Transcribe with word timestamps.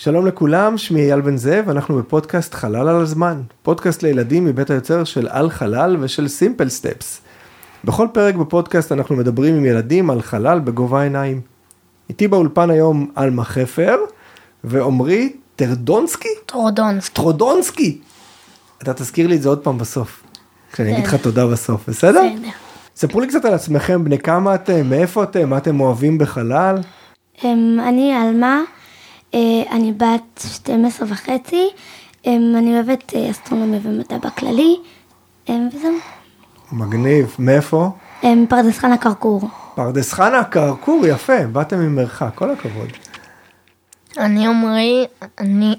שלום 0.00 0.26
לכולם, 0.26 0.78
שמי 0.78 1.00
אייל 1.00 1.20
בן 1.20 1.36
זאב, 1.36 1.68
אנחנו 1.68 1.98
בפודקאסט 1.98 2.54
חלל 2.54 2.88
על 2.88 3.00
הזמן, 3.02 3.42
פודקאסט 3.62 4.02
לילדים 4.02 4.44
מבית 4.44 4.70
היוצר 4.70 5.04
של 5.04 5.28
על 5.30 5.50
חלל 5.50 5.96
ושל 6.00 6.28
סימפל 6.28 6.68
סטפס. 6.68 7.20
בכל 7.84 8.06
פרק 8.12 8.34
בפודקאסט 8.34 8.92
אנחנו 8.92 9.16
מדברים 9.16 9.54
עם 9.54 9.64
ילדים 9.64 10.10
על 10.10 10.22
חלל 10.22 10.60
בגובה 10.60 11.00
העיניים. 11.00 11.40
איתי 12.08 12.28
באולפן 12.28 12.70
היום 12.70 13.10
עלמה 13.14 13.44
חפר 13.44 13.96
ועמרי 14.64 15.32
טרדונסקי? 15.56 16.28
טרודונסקי. 16.46 17.14
טרודונסקי. 17.14 17.98
אתה 18.82 18.94
תזכיר 18.94 19.26
לי 19.26 19.36
את 19.36 19.42
זה 19.42 19.48
עוד 19.48 19.58
פעם 19.58 19.78
בסוף, 19.78 20.22
כשאני 20.72 20.92
אגיד 20.92 21.04
לך 21.04 21.14
תודה 21.14 21.46
בסוף, 21.46 21.88
בסדר? 21.88 22.22
בסדר. 22.36 22.48
ספרו 22.96 23.20
לי 23.20 23.28
קצת 23.28 23.44
על 23.44 23.54
עצמכם, 23.54 24.04
בני 24.04 24.18
כמה 24.18 24.54
אתם, 24.54 24.90
מאיפה 24.90 25.22
אתם, 25.22 25.50
מה 25.50 25.58
אתם 25.58 25.80
אוהבים 25.80 26.18
בחלל? 26.18 26.76
אמ, 27.44 27.78
אני 27.88 28.12
עלמה, 28.12 28.62
אני 29.34 29.92
בת 29.92 30.40
12 30.46 31.08
וחצי, 31.10 31.68
אמ, 32.26 32.54
אני 32.58 32.74
אוהבת 32.74 33.14
אה, 33.14 33.30
אסטרונומיה 33.30 33.80
ומדע 33.82 34.18
בכללי, 34.18 34.76
אמ, 35.48 35.68
וזהו. 35.72 35.94
מגניב, 36.72 37.36
מאיפה? 37.38 37.90
אמ, 38.24 38.46
פרדס 38.48 38.78
חנה 38.78 38.98
כרכור. 38.98 39.48
פרדס 39.74 40.12
חנה, 40.12 40.44
כרכור, 40.44 41.06
יפה, 41.06 41.46
באתם 41.52 41.78
ממרחק, 41.78 42.30
כל 42.34 42.50
הכבוד. 42.50 42.88
אני 44.18 44.46
עמרי, 44.46 45.06
אני 45.38 45.74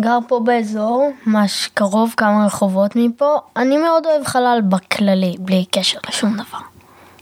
גר 0.00 0.18
פה 0.28 0.40
באזור, 0.44 1.12
ממש 1.26 1.70
קרוב 1.74 2.14
כמה 2.16 2.46
רחובות 2.46 2.96
מפה. 2.96 3.36
אני 3.56 3.76
מאוד 3.76 4.06
אוהב 4.06 4.24
חלל 4.24 4.60
בכללי, 4.68 5.36
בלי 5.38 5.64
קשר 5.70 5.98
לשום 6.08 6.34
דבר. 6.34 6.58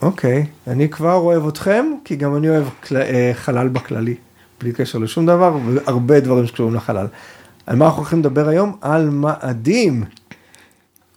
אוקיי, 0.02 0.46
אני 0.66 0.88
כבר 0.88 1.14
אוהב 1.14 1.46
אתכם, 1.46 1.86
כי 2.04 2.16
גם 2.16 2.36
אני 2.36 2.48
אוהב. 2.48 2.64
אה, 2.96 3.30
חלל 3.34 3.68
בכללי, 3.68 4.14
בלי 4.60 4.72
קשר 4.72 4.98
לשום 4.98 5.26
דבר, 5.26 5.56
והרבה 5.66 6.20
דברים 6.20 6.46
שקשורים 6.46 6.74
לחלל. 6.74 7.06
על 7.66 7.76
מה 7.76 7.84
אנחנו 7.84 7.98
הולכים 7.98 8.18
לדבר 8.18 8.48
היום? 8.48 8.76
על 8.80 9.10
מאדים. 9.10 10.04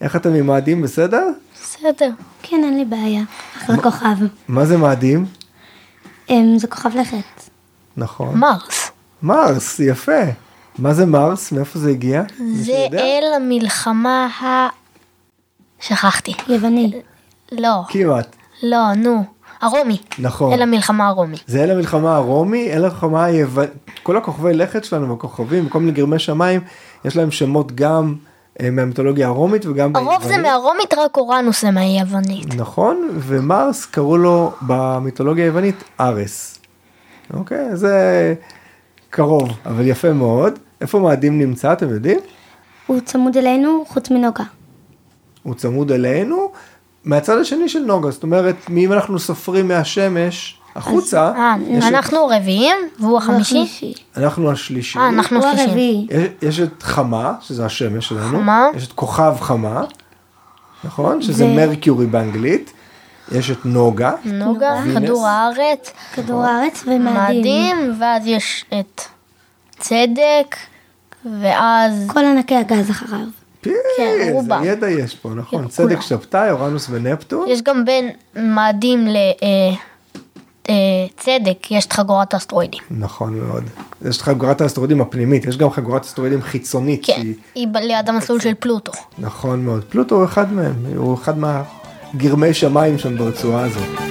איך 0.02 0.16
אתם 0.16 0.34
עם 0.34 0.48
מאדים, 0.48 0.82
בסדר? 0.82 1.28
בסדר. 1.64 2.10
כן, 2.42 2.62
אין 2.64 2.78
לי 2.78 2.86
בעיה. 2.86 3.22
אחלה 3.58 3.78
כוכב. 3.82 4.16
מה 4.48 4.66
זה 4.66 4.78
מאדים? 4.78 5.26
אמ, 6.30 6.56
זה 6.58 6.68
כוכב 6.68 6.96
לכת. 6.96 7.50
נכון. 7.98 8.38
מרס. 8.40 8.92
מרס, 9.24 9.80
יפה. 9.80 10.22
מה 10.80 10.94
זה 10.94 11.06
מרס? 11.06 11.52
מאיפה 11.52 11.80
זה 11.80 11.90
הגיע? 11.90 12.24
זה? 12.54 12.88
אל 12.94 13.24
המלחמה 13.36 14.26
ה... 14.26 14.68
שכחתי. 15.80 16.34
יווני. 16.48 16.92
לא, 17.52 17.84
כמעט. 17.90 18.36
לא, 18.64 18.94
נו. 18.94 19.24
הרומי. 19.62 19.98
נכון. 20.20 20.54
אל 20.54 20.62
המלחמה 20.62 21.08
הרומי. 21.08 21.38
זה 21.48 21.64
אל 21.64 21.72
המלחמה 21.72 22.16
הרומי, 22.16 22.72
אל 22.74 22.86
המלחמה 22.86 23.26
היוונית, 23.26 23.72
כל 24.04 24.18
הכוכבי 24.18 24.54
לכת 24.54 24.84
שלנו 24.84 25.10
והכוכבים, 25.10 25.70
כל 25.70 25.80
מיני 25.80 25.92
גרמי 25.92 26.20
שמיים, 26.20 26.62
יש 27.06 27.18
להם 27.18 27.32
שמות 27.32 27.72
גם 27.76 28.16
אה, 28.62 28.70
מהמיתולוגיה 28.72 29.28
הרומית 29.28 29.66
וגם 29.66 29.96
הרוב 29.96 30.24
זה 30.24 30.38
מהרומית, 30.38 30.94
רק 30.94 31.18
אורנוס 31.18 31.62
זה 31.62 31.72
מהיוונית. 31.72 32.56
נכון, 32.56 33.10
ומרס 33.14 33.86
קראו 33.86 34.18
לו 34.18 34.52
במיתולוגיה 34.62 35.46
היוונית 35.46 35.84
ארס. 36.00 36.60
אוקיי, 37.34 37.76
זה 37.76 38.36
קרוב, 39.10 39.50
אבל 39.66 39.88
יפה 39.88 40.14
מאוד. 40.14 40.60
איפה 40.82 41.00
מאדים 41.00 41.40
נמצא, 41.40 41.74
אתם 41.74 41.90
יודעים? 41.90 42.20
הוא 42.88 43.00
צמוד 43.00 43.38
אלינו, 43.38 43.84
חוץ 43.88 44.12
מנוגה. 44.12 44.44
הוא 45.44 45.54
צמוד 45.54 45.92
אלינו, 45.92 46.52
מהצד 47.06 47.38
השני 47.38 47.70
של 47.70 47.80
נוגה, 47.80 48.12
זאת 48.12 48.24
אומרת, 48.24 48.56
אם 48.70 48.94
אנחנו 48.94 49.20
סופרים 49.20 49.68
מהשמש 49.68 50.58
החוצה, 50.76 51.32
אה, 51.36 51.56
יש 51.68 51.84
את- 51.86 51.90
אנחנו 51.90 52.28
רביעים, 52.28 52.76
והוא 53.00 53.18
החמישי? 53.18 53.94
אנחנו 54.18 54.52
השלישי. 54.52 55.00
אה, 55.00 55.10
אנחנו 55.10 55.46
השלישי. 55.46 56.08
יש, 56.10 56.28
יש 56.42 56.60
את 56.60 56.84
חמה, 56.84 57.34
שזה 57.42 57.66
השמש 57.66 58.08
שלנו, 58.08 58.38
חמה. 58.40 58.68
יש 58.76 58.88
את 58.88 58.94
כוכב 58.94 59.36
חמה, 59.40 59.84
נכון? 60.84 61.22
שזה 61.22 61.46
ו- 61.46 61.56
מרקיורי 61.56 62.06
באנגלית, 62.06 62.74
יש 63.32 63.52
את 63.52 63.66
נוגה, 63.66 64.12
נוגה, 64.26 64.74
וינס. 64.84 64.98
כדור 64.98 65.28
הארץ, 65.28 65.92
כדור 66.14 66.44
הארץ 66.44 66.84
ומאדים. 66.88 67.14
מאדים, 67.14 67.96
ואז 68.00 68.28
יש 68.28 68.66
את 68.80 69.02
צדק, 69.80 70.56
ואז 71.42 71.94
כל 72.08 72.20
ענקי 72.26 72.56
הגז 72.56 72.90
אחריו. 72.92 73.26
פי, 73.62 73.70
כן, 73.98 74.18
איזה. 74.20 74.54
ידע 74.64 74.90
יש 74.90 75.16
פה, 75.16 75.30
נכון? 75.36 75.62
כן, 75.64 75.68
צדק. 75.68 76.02
שבתאי, 76.02 76.52
אורנוס 76.52 76.88
ונפטון, 76.90 77.48
יש 77.50 77.62
גם 77.62 77.86
בין 77.86 78.10
מאדים 78.36 79.08
לצדק, 80.70 81.72
יש 81.72 81.86
את 81.86 81.94
חגורת 81.94 82.34
האסטרואידים. 82.34 82.82
נכון 82.92 83.34
מאוד. 83.40 83.64
יש 84.06 84.18
את 84.18 84.22
חגורת 84.22 84.62
האסטרואידים 84.62 85.02
הפנימית, 85.02 85.46
יש 85.46 85.58
גם 85.58 85.70
חגורת 85.70 86.04
אסטרואידים 86.06 86.42
חיצונית, 86.42 87.06
כן, 87.06 87.14
שהיא- 87.14 87.34
היא 87.56 87.68
ליד 87.82 88.10
המסלול 88.10 88.40
של 88.40 88.54
פלוטו. 88.60 88.92
נכון 89.20 89.66
מאוד. 89.66 89.84
פלוטו 89.90 90.16
הוא 90.16 90.26
אחד 90.26 90.54
מהם, 90.54 90.74
הוא 90.96 91.14
אחד 91.16 91.34
מהגרמי 91.38 92.54
שמיים 92.54 92.98
שם 92.98 93.18
ברצועה 93.18 93.64
הזאת. 93.66 94.11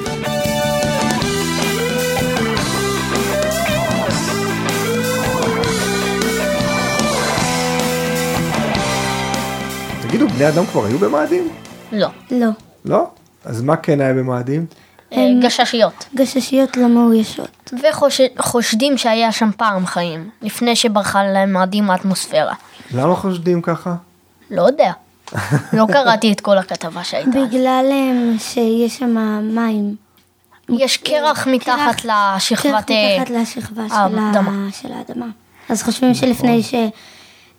תגידו, 10.10 10.28
בני 10.28 10.48
אדם 10.48 10.66
כבר 10.66 10.84
היו 10.84 10.98
במאדים? 10.98 11.48
לא. 11.93 12.09
לא. 12.31 12.48
לא? 12.84 13.06
אז 13.44 13.62
מה 13.62 13.76
כן 13.76 14.00
היה 14.00 14.15
במאדים? 14.15 14.66
אה, 15.12 15.26
גששיות. 15.43 16.04
גששיות 16.15 16.76
לא 16.76 16.88
מאוישות. 16.88 17.72
וחושדים 18.37 18.98
שהיה 18.98 19.32
שם 19.32 19.50
פעם 19.56 19.87
חיים, 19.87 20.31
לפני 20.43 20.76
שברחה 20.76 21.25
להם 21.25 21.53
מאדים 21.53 21.84
מהאטמוספירה. 21.84 22.54
למה 22.94 23.15
חושדים 23.15 23.62
ככה? 23.62 23.94
לא 24.50 24.62
יודע. 24.62 24.93
לא 25.72 25.87
קראתי 25.93 26.32
את 26.32 26.41
כל 26.41 26.59
הכתבה 26.59 27.04
שהייתה. 27.04 27.31
בגלל 27.31 27.87
אמ, 27.92 28.37
שיש 28.38 28.98
שם 28.98 29.16
מים. 29.54 29.97
יש 30.69 30.97
קרח 30.97 31.47
מתחת 31.47 32.04
לשכבת... 32.04 32.87
קרח 32.87 32.91
אה, 32.91 33.21
מתחת 33.21 33.31
לשכבה 33.31 33.82
של 34.72 34.92
האדמה. 34.92 35.27
אז 35.69 35.82
חושבים 35.82 36.15
שלפני 36.15 36.62
ש... 36.62 36.75
אמ, 36.75 36.88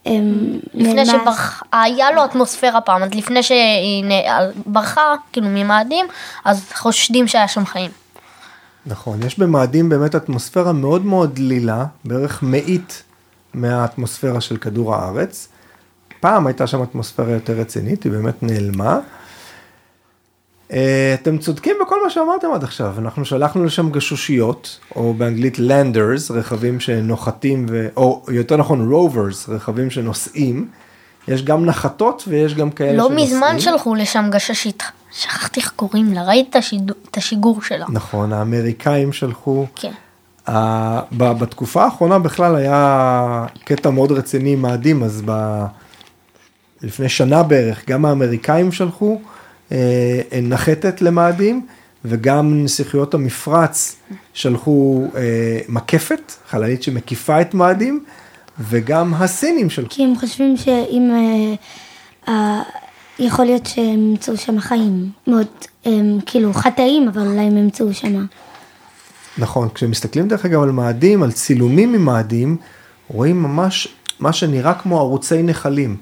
לפני 0.05 0.93
נעלמה- 0.93 1.05
שברחה, 1.05 1.65
היה 1.71 2.11
לו 2.11 2.25
אטמוספירה 2.25 2.81
פעם, 2.81 3.03
אז 3.03 3.13
לפני 3.13 3.43
שהיא 3.43 4.03
ברחה, 4.65 5.01
כאילו 5.31 5.47
ממאדים, 5.49 6.05
אז 6.45 6.65
חושדים 6.75 7.27
שהיה 7.27 7.47
שם 7.47 7.65
חיים. 7.65 7.91
נכון, 8.85 9.23
יש 9.23 9.39
במאדים 9.39 9.89
באמת 9.89 10.15
אטמוספירה 10.15 10.73
מאוד 10.73 11.05
מאוד 11.05 11.35
דלילה, 11.35 11.85
בערך 12.05 12.43
מאית 12.43 13.03
מהאטמוספירה 13.53 14.41
של 14.41 14.57
כדור 14.57 14.95
הארץ. 14.95 15.47
פעם 16.19 16.47
הייתה 16.47 16.67
שם 16.67 16.83
אטמוספירה 16.83 17.31
יותר 17.31 17.53
רצינית, 17.53 18.03
היא 18.03 18.11
באמת 18.11 18.43
נעלמה. 18.43 18.99
אה, 20.73 21.15
אתם 21.21 21.37
צודקים 21.37 21.75
בכל 21.81 22.03
מה 22.03 22.09
שאמרתם 22.09 22.47
עד 22.53 22.63
עכשיו, 22.63 22.93
אנחנו 22.97 23.25
שלחנו 23.25 23.65
לשם 23.65 23.89
גשושיות, 23.89 24.79
או 24.95 25.13
באנגלית 25.13 25.59
לנדרס, 25.59 26.31
רכבים 26.31 26.79
שנוחתים, 26.79 27.65
ו... 27.69 27.87
או 27.97 28.23
יותר 28.31 28.57
נכון 28.57 28.91
רוברס, 28.91 29.49
רכבים 29.49 29.89
שנוסעים. 29.89 30.67
יש 31.27 31.43
גם 31.43 31.65
נחתות 31.65 32.23
ויש 32.27 32.55
גם 32.55 32.71
כאלה 32.71 32.97
לא 32.97 33.07
שנוסעים. 33.07 33.27
מזמן 33.27 33.59
שלחו 33.59 33.95
לשם 33.95 34.25
גששית. 34.31 34.83
שכחתי 35.11 35.59
איך 35.59 35.71
קוראים 35.75 36.13
לה, 36.13 36.23
ראית 36.23 36.55
את 37.09 37.17
השיגור 37.17 37.61
שלה. 37.61 37.85
נכון, 37.89 38.33
האמריקאים 38.33 39.13
שלחו. 39.13 39.65
כן. 39.75 39.91
ב- 41.17 41.31
בתקופה 41.31 41.83
האחרונה 41.83 42.19
בכלל 42.19 42.55
היה 42.55 43.45
קטע 43.65 43.89
מאוד 43.89 44.11
רציני 44.11 44.53
עם 44.53 44.61
מאדים, 44.61 45.03
אז 45.03 45.21
ב... 45.25 45.63
לפני 46.81 47.09
שנה 47.09 47.43
בערך 47.43 47.89
גם 47.89 48.05
האמריקאים 48.05 48.71
שלחו 48.71 49.21
נחתת 50.41 51.01
למאדים 51.01 51.65
וגם 52.05 52.63
נסיכויות 52.63 53.13
המפרץ 53.13 53.95
שלחו 54.33 55.07
אה, 55.15 55.59
מקפת, 55.69 56.31
חללית 56.49 56.83
שמקיפה 56.83 57.41
את 57.41 57.53
מאדים 57.53 58.03
וגם 58.59 59.13
הסינים 59.13 59.69
שלחו. 59.69 59.89
כי 59.89 60.03
הם 60.03 60.15
חושבים 60.15 60.57
שאם... 60.57 61.11
אה, 61.11 61.55
אה, 62.33 62.61
יכול 63.19 63.45
להיות 63.45 63.65
שהם 63.65 64.09
ימצאו 64.09 64.37
שם 64.37 64.59
חיים. 64.59 65.09
מאוד, 65.27 65.47
הם, 65.85 66.19
כאילו, 66.25 66.53
חטאים, 66.53 67.07
אבל 67.07 67.27
אולי 67.27 67.41
הם 67.41 67.57
ימצאו 67.57 67.93
שם. 67.93 68.25
נכון, 69.37 69.69
כשמסתכלים 69.73 70.27
דרך 70.27 70.45
אגב 70.45 70.61
על 70.61 70.71
מאדים, 70.71 71.23
על 71.23 71.31
צילומים 71.31 71.91
ממאדים, 71.91 72.57
רואים 73.07 73.43
ממש 73.43 73.87
מה 74.19 74.33
שנראה 74.33 74.73
כמו 74.73 74.99
ערוצי 74.99 75.43
נחלים. 75.43 75.97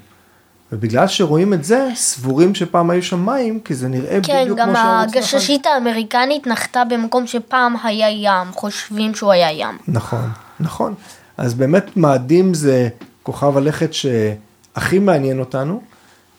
ובגלל 0.72 1.08
שרואים 1.08 1.54
את 1.54 1.64
זה, 1.64 1.90
סבורים 1.96 2.56
שפעם 2.56 2.90
היו 2.90 3.04
שם 3.04 3.26
מים, 3.26 3.60
כי 3.60 3.76
זה 3.76 3.88
נראה 3.88 4.20
כן, 4.24 4.42
בדיוק 4.42 4.60
גם 4.60 4.68
כמו 4.68 4.76
שערוץ 4.76 5.10
נחל. 5.10 5.18
הגששית 5.18 5.66
האמריקנית 5.66 6.48
נחתה 6.48 6.84
במקום 6.86 7.28
שפעם 7.28 7.76
היה 7.84 8.10
ים, 8.10 8.52
חושבים 8.54 9.16
שהוא 9.16 9.32
היה 9.32 9.52
ים. 9.52 9.78
נכון, 9.88 10.30
נכון. 10.60 10.94
אז 11.38 11.54
באמת 11.54 11.98
מאדים 11.98 12.54
זה 12.54 12.90
כוכב 13.24 13.58
הלכת 13.58 13.94
שהכי 13.94 15.00
מעניין 15.00 15.40
אותנו, 15.40 15.82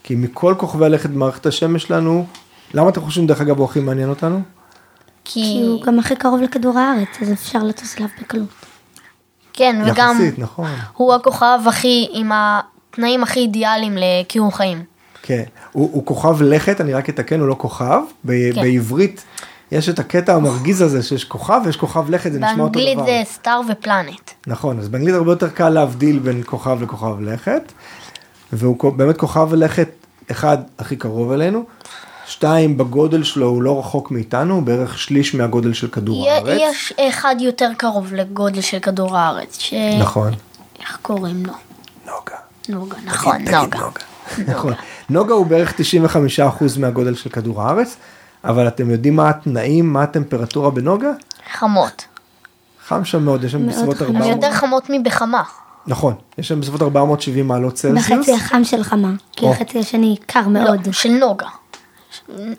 כי 0.02 0.14
מכל 0.14 0.54
כוכבי 0.58 0.84
הלכת 0.84 1.10
במערכת 1.10 1.46
השמש 1.46 1.82
שלנו, 1.82 2.26
למה 2.74 2.88
אתם 2.88 3.00
חושבים 3.00 3.26
דרך 3.26 3.40
אגב 3.40 3.58
הוא 3.58 3.64
הכי 3.64 3.80
מעניין 3.80 4.08
אותנו? 4.10 4.40
כי, 5.24 5.42
כי 5.42 5.62
הוא 5.66 5.82
גם 5.82 5.98
הכי 5.98 6.16
קרוב 6.16 6.40
לכדור 6.40 6.78
הארץ, 6.78 7.08
אז 7.22 7.32
אפשר 7.32 7.62
לטוס 7.62 7.96
אליו 7.98 8.08
בקלות. 8.20 8.48
כן, 9.52 9.82
וגם 9.86 10.12
יחסית, 10.14 10.38
נכון. 10.38 10.70
הוא 10.96 11.14
הכוכב 11.14 11.60
הכי, 11.66 12.08
עם 12.12 12.32
התנאים 12.90 13.22
הכי 13.22 13.40
אידיאליים 13.40 13.96
לקיום 14.00 14.52
חיים. 14.52 14.82
כן, 15.22 15.42
הוא, 15.72 15.90
הוא 15.92 16.06
כוכב 16.06 16.42
לכת, 16.42 16.80
אני 16.80 16.94
רק 16.94 17.08
אתקן, 17.08 17.40
הוא 17.40 17.48
לא 17.48 17.54
כוכב. 17.58 18.00
ב- 18.24 18.52
כן. 18.54 18.62
בעברית 18.62 19.24
יש 19.72 19.88
את 19.88 19.98
הקטע 19.98 20.34
המרגיז 20.34 20.82
הזה 20.82 21.02
שיש 21.02 21.24
כוכב 21.24 21.60
ויש 21.64 21.76
כוכב 21.76 22.10
לכת, 22.10 22.32
זה 22.32 22.38
נשמע 22.38 22.50
אותו 22.52 22.62
באנגלית 22.72 22.96
דבר. 22.96 23.06
זה 23.06 23.22
סטאר 23.24 23.60
ופלנט. 23.68 24.30
נכון, 24.46 24.78
אז 24.78 24.88
באנגלית 24.88 25.14
הרבה 25.14 25.32
יותר 25.32 25.48
קל 25.48 25.68
להבדיל 25.68 26.18
בין 26.18 26.42
כוכב 26.46 26.82
לכוכב 26.82 27.20
לכת, 27.20 27.72
והוא 28.52 28.92
באמת 28.92 29.16
כוכב 29.16 29.54
לכת, 29.54 29.88
אחד, 30.30 30.58
הכי 30.78 30.96
קרוב 30.96 31.32
אלינו, 31.32 31.64
שתיים, 32.26 32.76
בגודל 32.78 33.22
שלו 33.24 33.46
הוא 33.46 33.62
לא 33.62 33.78
רחוק 33.78 34.10
מאיתנו, 34.10 34.54
הוא 34.54 34.62
בערך 34.62 34.98
שליש 34.98 35.34
מהגודל 35.34 35.72
של 35.72 35.88
כדור 35.88 36.26
י- 36.26 36.30
הארץ. 36.30 36.58
יש 36.62 36.92
אחד 37.00 37.36
יותר 37.40 37.70
קרוב 37.76 38.12
לגודל 38.14 38.60
של 38.60 38.78
כדור 38.78 39.16
הארץ, 39.18 39.58
ש... 39.58 39.74
נכון. 40.00 40.32
איך 40.80 40.98
קוראים 41.02 41.46
לו? 41.46 41.52
נוגה. 42.06 42.36
נוגה, 42.70 42.96
נכון, 43.04 43.36
נוגה. 43.42 43.78
נכון. 44.46 44.72
נוגה 45.10 45.34
הוא 45.34 45.46
בערך 45.46 45.74
95% 45.80 46.78
מהגודל 46.78 47.14
של 47.14 47.30
כדור 47.30 47.62
הארץ, 47.62 47.96
אבל 48.44 48.68
אתם 48.68 48.90
יודעים 48.90 49.16
מה 49.16 49.28
התנאים, 49.28 49.92
מה 49.92 50.02
הטמפרטורה 50.02 50.70
בנוגה? 50.70 51.10
חמות. 51.52 52.04
חם 52.86 53.04
שם 53.04 53.24
מאוד, 53.24 53.44
יש 53.44 53.52
שם 53.52 53.66
בסביבות 53.66 53.96
חם. 53.96 54.04
400, 54.04 54.22
הן 54.22 54.30
יותר 54.30 54.52
חמות 54.52 54.86
מבחמה. 54.90 55.42
נכון, 55.86 56.14
יש 56.38 56.48
שם 56.48 56.60
בסביבות 56.60 56.82
470 56.82 57.48
מעלות 57.48 57.74
צלזיוס. 57.74 58.10
בחצי 58.10 58.32
החם 58.34 58.64
של 58.64 58.82
חמה, 58.84 59.12
כי. 59.32 59.48
החצי 59.48 59.78
השני 59.78 60.16
קר 60.26 60.40
לא, 60.40 60.48
מאוד. 60.48 60.88
של 60.92 61.08
נוגה. 61.08 61.46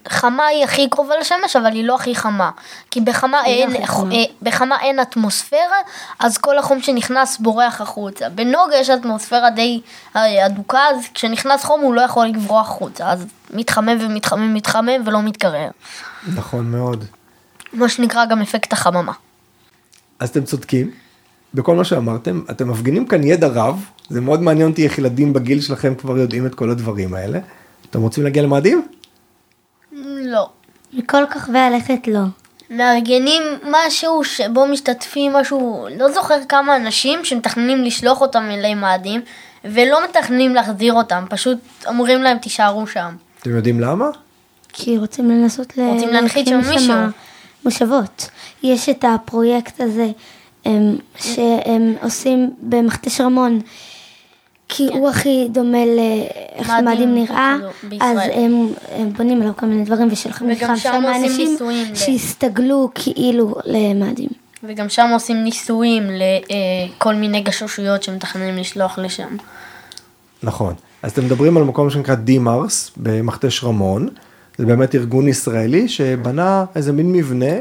חמה 0.07 0.45
היא 0.45 0.63
הכי 0.63 0.89
קרובה 0.89 1.13
לשמש, 1.19 1.55
אבל 1.55 1.71
היא 1.71 1.83
לא 1.83 1.95
הכי 1.95 2.15
חמה. 2.15 2.51
כי 2.91 3.01
בחמה, 3.01 3.41
לא 3.41 3.47
אין, 3.47 3.85
חמה. 3.85 4.15
אה, 4.15 4.23
בחמה 4.41 4.81
אין 4.81 4.99
אטמוספירה, 4.99 5.77
אז 6.19 6.37
כל 6.37 6.57
החום 6.57 6.81
שנכנס 6.81 7.37
בורח 7.37 7.81
החוצה. 7.81 8.29
בנוגה 8.29 8.75
יש 8.75 8.89
אטמוספירה 8.89 9.49
די 9.49 9.81
אה, 10.15 10.45
אדוקה, 10.45 10.79
אז 10.89 11.05
כשנכנס 11.13 11.63
חום 11.63 11.81
הוא 11.81 11.93
לא 11.93 12.01
יכול 12.01 12.27
לברוח 12.27 12.69
החוצה. 12.69 13.09
אז 13.09 13.25
מתחמם 13.53 13.97
ומתחמם 14.01 14.51
ומתחמם 14.51 15.01
ולא 15.05 15.21
מתקרר. 15.21 15.69
נכון 16.35 16.71
מאוד. 16.71 17.05
מה 17.73 17.89
שנקרא 17.89 18.25
גם 18.25 18.41
אפקט 18.41 18.73
החממה. 18.73 19.11
אז 20.19 20.29
אתם 20.29 20.43
צודקים, 20.43 20.91
בכל 21.53 21.75
מה 21.75 21.83
שאמרתם, 21.83 22.41
אתם 22.51 22.69
מפגינים 22.69 23.05
כאן 23.05 23.23
ידע 23.23 23.47
רב, 23.47 23.85
זה 24.09 24.21
מאוד 24.21 24.41
מעניין 24.41 24.69
אותי 24.69 24.83
איך 24.83 24.97
ילדים 24.97 25.33
בגיל 25.33 25.61
שלכם 25.61 25.95
כבר 25.95 26.17
יודעים 26.17 26.45
את 26.45 26.55
כל 26.55 26.69
הדברים 26.69 27.13
האלה. 27.13 27.39
אתם 27.89 28.01
רוצים 28.01 28.23
להגיע 28.23 28.43
למאדים? 28.43 28.87
לא. 30.31 30.49
מכל 30.93 31.23
כוכבי 31.33 31.59
הלכת 31.59 32.07
לא. 32.07 32.19
מארגנים 32.69 33.43
משהו 33.71 34.23
שבו 34.23 34.67
משתתפים 34.67 35.33
משהו, 35.33 35.87
לא 35.97 36.11
זוכר 36.11 36.35
כמה 36.49 36.75
אנשים 36.75 37.25
שמתכננים 37.25 37.83
לשלוח 37.83 38.21
אותם 38.21 38.43
אלי 38.51 38.73
מאדים 38.75 39.21
ולא 39.65 40.03
מתכננים 40.09 40.55
להחזיר 40.55 40.93
אותם, 40.93 41.25
פשוט 41.29 41.57
אומרים 41.87 42.21
להם 42.21 42.37
תישארו 42.37 42.87
שם. 42.87 43.15
אתם 43.41 43.55
יודעים 43.55 43.79
למה? 43.79 44.05
כי 44.73 44.97
רוצים 44.97 45.29
לנסות 45.29 45.77
ל- 45.77 45.81
רוצים 45.81 46.09
להנחית 46.09 46.47
שם 46.47 46.61
מישהו. 46.69 46.93
מושבות. 47.65 48.29
יש 48.63 48.89
את 48.89 49.05
הפרויקט 49.07 49.81
הזה 49.81 50.07
הם, 50.65 50.95
שהם 51.19 51.95
עושים 52.01 52.53
במכתש 52.61 53.21
רמון. 53.21 53.61
כי 54.73 54.87
הוא 54.87 55.09
הכי 55.09 55.47
דומה 55.51 55.85
לאיך 55.85 56.69
מאדים 56.69 56.81
שמאדים 56.81 57.15
נראה, 57.15 57.55
כאילו, 57.89 58.03
אז. 58.05 58.17
הם, 58.33 58.67
הם 58.91 59.13
בונים 59.13 59.41
עליו 59.41 59.53
כל 59.55 59.65
מיני 59.65 59.83
דברים 59.83 60.07
ושולחים 60.11 60.49
לך 60.49 60.71
שם 60.75 61.03
אנשים 61.15 61.57
שהסתגלו 61.93 62.89
כאילו 62.95 63.55
למאדים. 63.65 64.29
וגם 64.63 64.89
שם 64.89 65.09
עושים 65.13 65.43
ניסויים 65.43 66.03
לכל 66.03 67.15
מיני 67.15 67.41
גשושיות 67.41 68.03
שמתכננים 68.03 68.57
לשלוח 68.57 68.99
לשם. 68.99 69.37
נכון. 70.43 70.73
אז 71.03 71.11
אתם 71.11 71.25
מדברים 71.25 71.57
על 71.57 71.63
מקום 71.63 71.89
שנקרא 71.89 72.15
דימארס 72.15 72.91
במכתש 72.97 73.63
רמון. 73.63 74.09
זה 74.57 74.65
באמת 74.65 74.95
ארגון 74.95 75.27
ישראלי 75.27 75.89
שבנה 75.89 76.65
איזה 76.75 76.91
מין 76.91 77.11
מבנה 77.11 77.55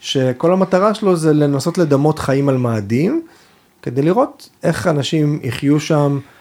שכל 0.00 0.52
המטרה 0.52 0.94
שלו 0.94 1.16
זה 1.16 1.32
לנסות 1.32 1.78
לדמות 1.78 2.18
חיים 2.18 2.48
על 2.48 2.56
מאדים 2.56 3.22
כדי 3.82 4.02
לראות 4.02 4.48
איך 4.62 4.86
אנשים 4.86 5.40
יחיו 5.42 5.80
שם 5.80 6.18
אה, 6.18 6.39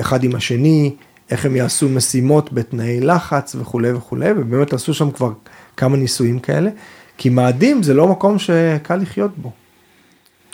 אחד 0.00 0.24
עם 0.24 0.34
השני, 0.34 0.94
איך 1.30 1.46
הם 1.46 1.56
יעשו 1.56 1.88
משימות 1.88 2.52
בתנאי 2.52 3.00
לחץ 3.00 3.54
וכולי 3.58 3.92
וכולי, 3.92 4.30
ובאמת 4.36 4.72
עשו 4.72 4.94
שם 4.94 5.10
כבר 5.10 5.32
כמה 5.76 5.96
ניסויים 5.96 6.38
כאלה, 6.38 6.70
כי 7.18 7.28
מאדים 7.28 7.82
זה 7.82 7.94
לא 7.94 8.08
מקום 8.08 8.38
שקל 8.38 8.96
לחיות 8.96 9.30
בו. 9.38 9.50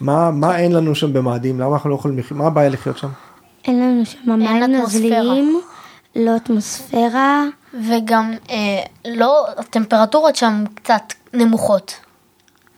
מה, 0.01 0.31
מה 0.31 0.59
אין 0.59 0.73
לנו 0.73 0.95
שם 0.95 1.13
במאדים? 1.13 1.61
למה 1.61 1.73
אנחנו 1.75 1.91
לא 1.91 1.95
יכולים 1.95 2.19
לחיות? 2.19 2.39
מה 2.41 2.47
הבעיה 2.47 2.69
לחיות 2.69 2.99
שם? 2.99 3.09
אין 3.65 3.81
לנו 3.81 4.07
שם 4.07 4.19
מים 4.27 4.63
אטמוספירה. 4.65 5.23
נוזליים, 5.23 5.61
לא 6.17 6.37
אטמוספירה. 6.37 7.45
וגם 7.89 8.33
אה, 8.51 8.57
לא, 9.05 9.47
הטמפרטורות 9.57 10.37
שם 10.37 10.65
קצת 10.75 11.03
נמוכות. 11.35 11.95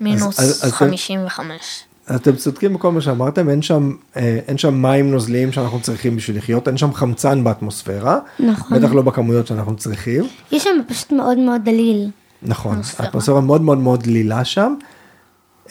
מינוס 0.00 0.40
אז- 0.40 0.50
אז 0.50 0.68
אתם- 0.68 0.70
55. 0.76 1.84
אתם 2.16 2.36
צודקים 2.36 2.74
בכל 2.74 2.92
מה 2.92 3.00
שאמרתם, 3.00 3.48
אין 3.48 3.62
שם, 3.62 3.92
אה, 4.16 4.38
אין 4.48 4.58
שם 4.58 4.82
מים 4.82 5.10
נוזליים 5.10 5.52
שאנחנו 5.52 5.80
צריכים 5.80 6.16
בשביל 6.16 6.36
לחיות, 6.36 6.68
אין 6.68 6.76
שם 6.76 6.94
חמצן 6.94 7.44
באטמוספירה, 7.44 8.18
נכון. 8.38 8.78
בטח 8.78 8.92
לא 8.92 9.02
בכמויות 9.02 9.46
שאנחנו 9.46 9.76
צריכים, 9.76 10.24
יש 10.52 10.64
שם 10.64 10.70
פשוט 10.88 11.12
מאוד 11.12 11.38
מאוד 11.38 11.60
דליל. 11.64 12.10
נכון, 12.42 12.72
אטמוספירה. 12.72 13.06
האטמוספירה 13.06 13.40
מאוד 13.40 13.62
מאוד 13.62 13.78
מאוד 13.78 14.02
דלילה 14.02 14.44
שם. 14.44 14.74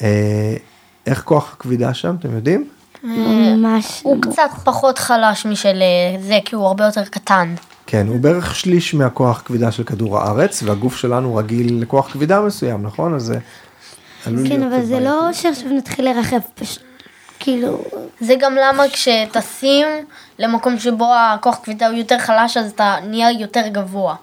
אה, 0.01 0.55
איך 1.07 1.23
כוח 1.23 1.53
הכבידה 1.53 1.93
שם, 1.93 2.15
אתם 2.19 2.35
יודעים? 2.35 2.67
ממש 3.03 4.01
הוא 4.03 4.15
נמוך. 4.15 4.33
קצת 4.33 4.49
פחות 4.63 4.99
חלש 4.99 5.45
משל 5.45 5.81
אה, 5.81 6.21
זה, 6.21 6.39
כי 6.45 6.55
הוא 6.55 6.65
הרבה 6.65 6.85
יותר 6.85 7.03
קטן. 7.03 7.55
כן, 7.87 8.07
הוא 8.07 8.19
בערך 8.19 8.55
שליש 8.55 8.93
מהכוח 8.93 9.41
כבידה 9.45 9.71
של 9.71 9.83
כדור 9.83 10.19
הארץ, 10.19 10.63
והגוף 10.63 10.95
שלנו 10.95 11.35
רגיל 11.35 11.81
לכוח 11.81 12.11
כבידה 12.11 12.41
מסוים, 12.41 12.83
נכון? 12.83 13.13
אז 13.13 13.33
כן, 14.23 14.63
אבל 14.63 14.85
זה 14.85 14.99
לא. 14.99 15.33
שעכשיו 15.33 15.69
נתחיל 15.69 16.09
לרחב 16.09 16.39
פשוט. 16.55 16.83
כאילו, 17.39 17.83
זה 18.19 18.35
גם 18.39 18.55
למה 18.55 18.83
כשטסים 18.93 19.87
למקום 20.39 20.79
שבו 20.79 21.13
הכוח 21.15 21.59
כבידה 21.63 21.87
הוא 21.87 21.97
יותר 21.97 22.17
חלש, 22.17 22.57
אז 22.57 22.71
אתה 22.71 22.95
נהיה 23.07 23.31
יותר 23.31 23.67
גבוה. 23.67 24.15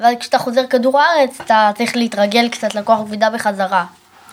ואז 0.00 0.14
כשאתה 0.20 0.38
חוזר 0.38 0.66
כדור 0.70 1.00
הארץ, 1.00 1.40
אתה 1.40 1.70
צריך 1.78 1.96
להתרגל 1.96 2.48
קצת 2.48 2.74
לכוח 2.74 3.00
כבידה 3.06 3.30
בחזרה. 3.30 3.84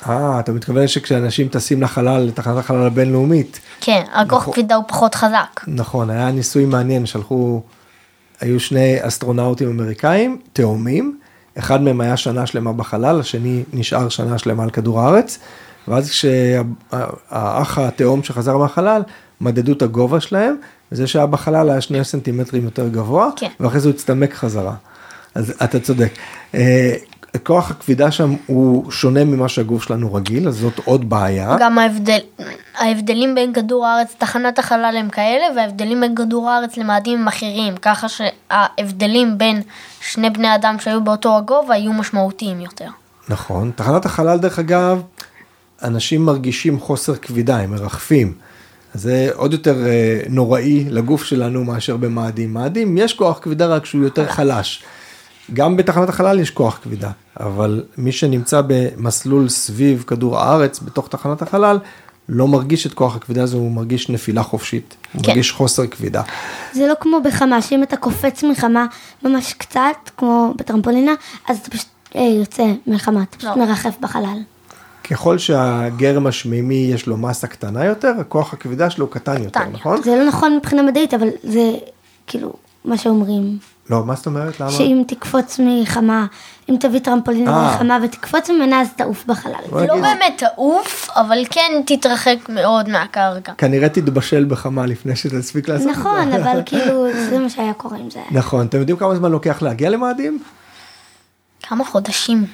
אה, 0.10 0.40
אתה 0.40 0.52
מתכוון 0.52 0.88
שכשאנשים 0.88 1.48
טסים 1.48 1.82
לחלל, 1.82 2.22
לתחנת 2.22 2.58
החלל 2.58 2.88
הבינלאומית, 2.88 3.60
כן, 3.82 4.04
הכוח 4.14 4.42
נכון. 4.42 4.54
כבידה 4.54 4.76
הוא 4.76 4.84
פחות 4.88 5.16
חזק. 5.16 5.62
נכון, 5.68 6.10
היה 6.10 6.32
ניסוי 6.32 6.66
מעניין, 6.66 7.06
שלחו, 7.06 7.62
היו 8.42 8.60
שני 8.60 8.98
אסטרונאוטים 9.02 9.70
אמריקאים, 9.70 10.42
תאומים, 10.54 11.20
אחד 11.58 11.82
מהם 11.82 12.02
היה 12.02 12.18
שנה 12.18 12.46
שלמה 12.46 12.74
בחלל, 12.74 13.20
השני 13.20 13.64
נשאר 13.74 14.10
שנה 14.10 14.38
שלמה 14.38 14.64
על 14.64 14.70
כדור 14.70 15.02
הארץ, 15.02 15.40
ואז 15.88 16.10
כשהאח 16.10 17.78
התאום 17.78 18.24
שחזר 18.24 18.58
מהחלל, 18.58 19.02
מדדו 19.42 19.72
את 19.72 19.82
הגובה 19.82 20.20
שלהם, 20.20 20.56
וזה 20.92 21.08
שהיה 21.08 21.26
בחלל 21.26 21.70
היה 21.70 21.82
שני 21.82 22.04
סנטימטרים 22.04 22.64
יותר 22.64 22.88
גבוה, 22.88 23.30
כן. 23.36 23.48
ואחרי 23.60 23.80
זה 23.80 23.90
הוא 23.90 23.96
הצטמק 23.96 24.34
חזרה. 24.34 24.74
אז 25.36 25.54
אתה 25.64 25.80
צודק. 25.80 26.12
כוח 27.44 27.72
הכבידה 27.72 28.12
שם 28.12 28.36
הוא 28.46 28.92
שונה 28.92 29.24
ממה 29.24 29.50
שהגוף 29.50 29.84
שלנו 29.84 30.14
רגיל, 30.14 30.48
אז 30.48 30.56
זאת 30.56 30.80
עוד 30.86 31.10
בעיה. 31.10 31.56
גם 31.60 31.78
ההבדל, 31.78 32.20
ההבדלים 32.78 33.36
בין 33.36 33.54
כדור 33.54 33.86
הארץ, 33.86 34.16
תחנת 34.18 34.60
החלל 34.60 34.96
הם 35.00 35.10
כאלה, 35.10 35.46
וההבדלים 35.56 36.02
בין 36.02 36.16
כדור 36.16 36.50
הארץ 36.50 36.78
למאדים 36.78 37.20
הם 37.20 37.28
אחרים, 37.28 37.78
ככה 37.78 38.08
שההבדלים 38.10 39.38
בין 39.38 39.62
שני 40.02 40.30
בני 40.30 40.56
אדם 40.56 40.76
שהיו 40.80 41.04
באותו 41.04 41.38
הגובה 41.38 41.78
יהיו 41.78 41.94
משמעותיים 41.94 42.62
יותר. 42.62 42.90
נכון, 43.30 43.72
תחנת 43.76 44.06
החלל 44.06 44.38
דרך 44.38 44.60
אגב, 44.60 45.02
אנשים 45.84 46.26
מרגישים 46.26 46.80
חוסר 46.80 47.16
כבידה, 47.16 47.58
הם 47.58 47.72
מרחפים. 47.72 48.34
זה 48.94 49.30
עוד 49.34 49.54
יותר 49.54 49.86
אה, 49.86 50.20
נוראי 50.30 50.86
לגוף 50.90 51.24
שלנו 51.24 51.64
מאשר 51.64 51.98
במאדים. 51.98 52.54
מאדים 52.54 52.98
יש 52.98 53.14
כוח 53.14 53.40
כבידה 53.42 53.68
רק 53.68 53.86
שהוא 53.86 54.04
יותר 54.04 54.28
חלש. 54.28 54.84
גם 55.54 55.78
בתחנת 55.78 56.10
החלל 56.10 56.40
יש 56.40 56.50
כוח 56.50 56.80
כבידה, 56.84 57.12
אבל 57.40 57.84
מי 57.98 58.12
שנמצא 58.12 58.62
במסלול 58.68 59.50
סביב 59.50 60.04
כדור 60.08 60.40
הארץ 60.40 60.80
בתוך 60.80 61.08
תחנת 61.08 61.42
החלל, 61.42 61.80
לא 62.30 62.48
מרגיש 62.48 62.88
את 62.88 62.94
כוח 62.94 63.16
הכבידה 63.16 63.44
הזו, 63.44 63.58
הוא 63.58 63.72
מרגיש 63.72 64.10
נפילה 64.10 64.44
חופשית, 64.44 64.96
הוא 65.14 65.24
כן. 65.24 65.30
מרגיש 65.30 65.52
חוסר 65.52 65.88
כבידה. 65.88 66.22
זה 66.74 66.88
לא 66.88 66.94
כמו 67.00 67.18
בחמה, 67.24 67.62
שאם 67.62 67.84
אתה 67.84 67.98
קופץ 67.98 68.44
מחמה 68.44 68.86
ממש 69.24 69.54
קצת, 69.54 70.10
כמו 70.18 70.54
בטרמפולינה, 70.58 71.12
אז 71.50 71.58
אתה 71.58 71.70
פשוט 71.70 71.88
אה, 72.16 72.22
יוצא 72.22 72.64
מחמה, 72.88 73.24
אתה 73.24 73.38
פשוט 73.38 73.58
לא. 73.58 73.66
מרחף 73.66 73.96
בחלל. 74.00 74.40
ככל 75.04 75.38
שהגרם 75.38 76.28
השמימי 76.28 76.90
יש 76.94 77.08
לו 77.08 77.18
מסה 77.18 77.48
קטנה 77.48 77.86
יותר, 77.86 78.14
הכוח 78.20 78.54
הכבידה 78.54 78.90
שלו 78.90 79.08
קטן 79.08 79.44
יותר, 79.44 79.60
קטן 79.60 79.72
נכון? 79.72 80.04
זה 80.04 80.16
לא 80.16 80.26
נכון 80.26 80.56
מבחינה 80.58 80.82
מדעית, 80.82 81.14
אבל 81.14 81.28
זה 81.44 81.72
כאילו, 82.28 82.54
מה 82.86 82.98
שאומרים. 82.98 83.58
לא, 83.90 84.06
מה 84.06 84.16
זאת 84.16 84.26
אומרת? 84.26 84.60
למה? 84.60 84.72
שאם 84.72 85.04
תקפוץ 85.08 85.60
מחמה, 85.64 86.26
אם 86.70 86.76
תביא 86.80 87.00
טרמפולין 87.00 87.48
אה. 87.48 87.76
מחמה 87.76 88.00
ותקפוץ 88.04 88.50
ממנה 88.50 88.82
אז 88.82 88.88
תעוף 88.96 89.26
בחלל. 89.26 89.54
לא 89.72 90.02
באמת 90.02 90.34
תעוף, 90.38 91.10
אבל 91.16 91.38
כן 91.50 91.82
תתרחק 91.86 92.38
מאוד 92.50 92.90
מהקרקע. 92.90 93.54
כנראה 93.58 93.90
תתבשל 93.90 94.46
בחמה 94.46 94.86
לפני 94.86 95.16
שתספיק 95.16 95.70
לעשות 95.70 95.90
את 95.90 95.96
זה. 95.96 96.02
נכון, 96.02 96.32
אבל 96.42 96.62
כאילו 96.66 97.08
זה 97.30 97.40
מה 97.40 97.50
שהיה 97.50 97.74
קורה 97.74 97.98
עם 97.98 98.10
זה. 98.10 98.20
נכון, 98.32 98.66
אתם 98.66 98.78
יודעים 98.78 98.98
כמה 98.98 99.16
זמן 99.16 99.32
לוקח 99.32 99.62
להגיע 99.62 99.90
למאדים? 99.90 100.40
כמה 101.64 101.86
חודשים, 101.86 102.46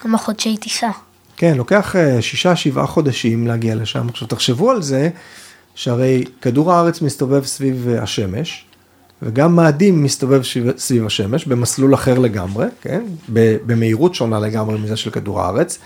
כמה 0.00 0.18
חודשי 0.18 0.56
טיסה. 0.56 0.90
כן, 1.36 1.54
לוקח 1.56 1.96
אה, 1.96 2.22
שישה, 2.22 2.56
שבעה 2.56 2.86
חודשים 2.86 3.46
להגיע 3.46 3.74
לשם. 3.74 4.08
עכשיו 4.08 4.28
תחשבו 4.28 4.70
על 4.70 4.82
זה, 4.82 5.10
שהרי 5.74 6.24
כדור 6.40 6.72
הארץ 6.72 7.02
מסתובב 7.02 7.44
סביב 7.44 7.88
אה, 7.88 8.02
השמש, 8.02 8.64
וגם 9.24 9.56
מאדים 9.56 10.02
מסתובב 10.02 10.42
סביב, 10.76 11.06
השמש 11.06 11.46
במסלול 11.46 11.94
אחר 11.94 12.18
לגמרי, 12.18 12.66
כן? 12.80 13.02
במהירות 13.66 14.14
שונה 14.14 14.40
לגמרי 14.40 14.78
מזה 14.78 14.96
של 14.96 15.10
כדור 15.10 15.40
הארץ. 15.40 15.78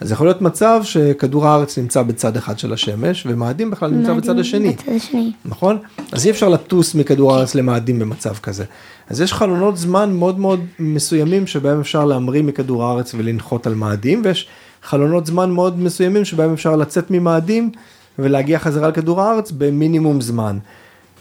אז 0.00 0.12
יכול 0.12 0.26
להיות 0.26 0.42
מצב 0.42 0.80
שכדור 0.82 1.46
הארץ 1.46 1.78
נמצא 1.78 2.02
בצד 2.02 2.36
אחד 2.36 2.58
של 2.58 2.72
השמש, 2.72 3.26
ומאדים 3.26 3.70
בכלל 3.70 3.90
נמצא 3.90 4.14
בצד 4.14 4.38
השני. 4.38 4.70
בצד 4.70 4.92
השני. 4.96 5.32
נכון? 5.44 5.78
אז 6.12 6.26
אי 6.26 6.30
אפשר 6.30 6.48
לטוס 6.48 6.94
מכדור 6.94 7.34
הארץ 7.34 7.54
למאדים 7.54 7.98
במצב 7.98 8.34
כזה. 8.34 8.64
אז 9.08 9.20
יש 9.20 9.32
חלונות 9.32 9.76
זמן 9.76 10.12
מאוד 10.12 10.38
מאוד 10.38 10.60
מסוימים 10.78 11.46
שבהם 11.46 11.80
אפשר 11.80 12.04
להמריא 12.04 12.42
מכדור 12.42 12.84
הארץ 12.84 13.14
ולנחות 13.14 13.66
על 13.66 13.74
מאדים, 13.74 14.22
ויש 14.24 14.46
חלונות 14.82 15.26
זמן 15.26 15.50
מאוד 15.50 15.78
מסוימים 15.78 16.24
שבהם 16.24 16.52
אפשר 16.52 16.76
לצאת 16.76 17.10
ממאדים 17.10 17.70
ולהגיע 18.18 18.58
חזרה 18.58 18.88
לכדור 18.88 19.20
הארץ 19.20 19.50
במינימום 19.50 20.20
זמן. 20.20 20.58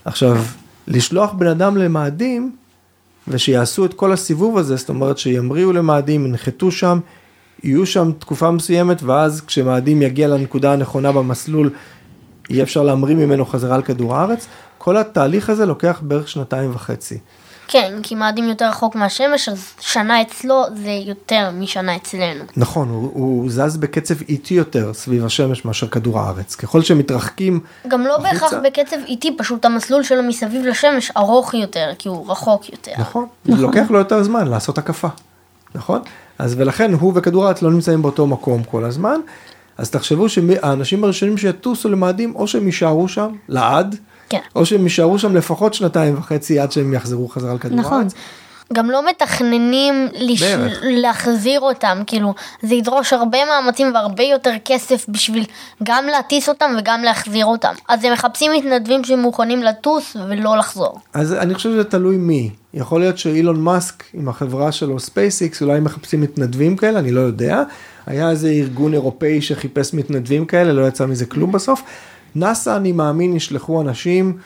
עכשיו, 0.06 0.38
לשלוח 0.88 1.34
בן 1.34 1.48
אדם 1.48 1.78
למאדים 1.78 2.56
ושיעשו 3.28 3.86
את 3.86 3.94
כל 3.94 4.12
הסיבוב 4.12 4.58
הזה, 4.58 4.76
זאת 4.76 4.90
אומרת 4.90 5.18
שימריאו 5.18 5.74
למאדים, 5.74 6.26
ינחתו 6.26 6.72
שם, 6.72 7.00
יהיו 7.64 7.86
שם 7.86 8.12
תקופה 8.20 8.52
מסוימת, 8.52 9.04
ואז 9.04 9.42
כשמאדים 9.42 10.02
יגיע 10.02 10.28
לנקודה 10.28 10.74
הנכונה 10.74 11.12
במסלול, 11.12 11.70
יהיה 12.50 12.64
אפשר 12.64 12.84
להמריא 12.84 13.16
ממנו 13.16 13.46
חזרה 13.46 13.78
לכדור 13.78 14.16
הארץ. 14.16 14.48
כל 14.78 14.98
התהליך 14.98 15.50
הזה 15.50 15.66
לוקח 15.66 16.00
בערך 16.02 16.28
שנתיים 16.28 16.72
וחצי. 16.74 17.18
כן, 17.68 17.94
כי 18.04 18.16
מאדים 18.16 18.50
יותר 18.50 18.70
רחוק 18.70 18.96
מהשמש, 18.96 19.50
אז 19.50 19.68
שנה 19.80 20.22
אצלו 20.22 20.64
זה 20.84 20.90
יותר 20.90 21.50
משנה 21.54 21.96
אצלנו. 21.96 22.44
נכון, 22.58 22.90
הוא, 22.90 23.12
הוא 23.14 23.50
זז 23.50 23.78
בקצב 23.78 24.16
איטי 24.30 24.54
יותר 24.54 24.94
סביב 24.94 25.26
השמש 25.26 25.66
מאשר 25.66 25.88
כדור 25.88 26.20
הארץ. 26.20 26.56
ככל 26.56 26.82
שמתרחקים, 26.82 27.60
גם 27.88 28.02
לא 28.02 28.16
החוצה. 28.16 28.34
בהכרח 28.34 28.54
בקצב 28.64 28.98
איטי, 29.08 29.38
פשוט 29.38 29.66
המסלול 29.66 30.04
שלו 30.04 30.24
מסביב 30.24 30.66
לשמש 30.66 31.12
ארוך 31.18 31.54
יותר, 31.54 31.92
כי 32.00 32.10
הוא 32.10 32.32
רחוק 32.32 32.70
יותר. 32.70 32.92
נכון, 32.98 33.26
זה 33.46 33.62
לוקח 33.62 33.92
לו 33.92 34.00
יותר 34.00 34.24
זמן 34.24 34.48
לעשות 34.48 34.78
הקפה, 34.78 35.08
נכון? 35.76 36.02
אז 36.40 36.56
ולכן 36.58 36.94
הוא 36.94 37.14
וכדור 37.16 37.46
הארץ 37.46 37.62
לא 37.62 37.72
נמצאים 37.72 38.02
באותו 38.02 38.28
מקום 38.28 38.64
כל 38.64 38.86
הזמן. 38.86 39.20
אז 39.78 39.90
תחשבו 39.90 40.30
שהאנשים 40.30 41.04
הראשונים 41.04 41.38
שיטוסו 41.38 41.90
למאדים, 41.90 42.36
או 42.36 42.48
שהם 42.48 42.66
יישארו 42.66 43.08
שם 43.08 43.30
לעד, 43.50 43.96
כן. 44.30 44.40
או 44.56 44.66
שהם 44.66 44.84
יישארו 44.84 45.20
שם 45.20 45.36
לפחות 45.36 45.74
שנתיים 45.74 46.18
וחצי 46.18 46.60
עד 46.60 46.72
שהם 46.72 46.94
יחזרו 46.94 47.28
חזרה 47.28 47.54
לכדור 47.54 47.80
נכון. 47.80 48.00
הארץ. 48.00 48.14
גם 48.74 48.90
לא 48.90 49.10
מתכננים 49.10 50.08
לש... 50.14 50.44
להחזיר 50.82 51.60
אותם, 51.60 52.02
כאילו, 52.08 52.34
זה 52.62 52.76
ידרוש 52.76 53.14
הרבה 53.14 53.38
מאמצים 53.46 53.94
והרבה 53.94 54.24
יותר 54.24 54.54
כסף 54.66 55.06
בשביל 55.10 55.46
גם 55.84 56.06
להטיס 56.06 56.50
אותם 56.50 56.76
וגם 56.80 57.04
להחזיר 57.04 57.46
אותם. 57.46 57.74
אז 57.88 58.04
הם 58.04 58.14
מחפשים 58.14 58.52
מתנדבים 58.52 59.04
שמוכנים 59.04 59.64
לטוס 59.64 60.16
ולא 60.30 60.58
לחזור. 60.58 61.00
אז 61.14 61.34
אני 61.34 61.54
חושב 61.54 61.70
שזה 61.70 61.84
תלוי 61.84 62.18
מי. 62.18 62.50
יכול 62.74 63.00
להיות 63.00 63.18
שאילון 63.18 63.62
מאסק 63.62 64.04
עם 64.14 64.30
החברה 64.30 64.72
שלו 64.72 65.00
ספייסיקס 65.00 65.62
אולי 65.62 65.80
מחפשים 65.80 66.22
מתנדבים 66.22 66.78
כאלה, 66.78 67.00
אני 67.00 67.12
לא 67.12 67.22
יודע. 67.22 67.64
היה 68.06 68.30
איזה 68.30 68.50
ארגון 68.50 68.94
אירופאי 68.94 69.42
שחיפש 69.42 69.94
מתנדבים 69.94 70.46
כאלה, 70.46 70.74
לא 70.74 70.88
יצא 70.88 71.06
מזה 71.06 71.26
כלום 71.26 71.52
בסוף. 71.52 71.84
נאסא 72.40 72.78
אני 72.78 72.92
מאמין 72.92 73.36
ישלחו 73.36 73.82
אנשים 73.82 74.38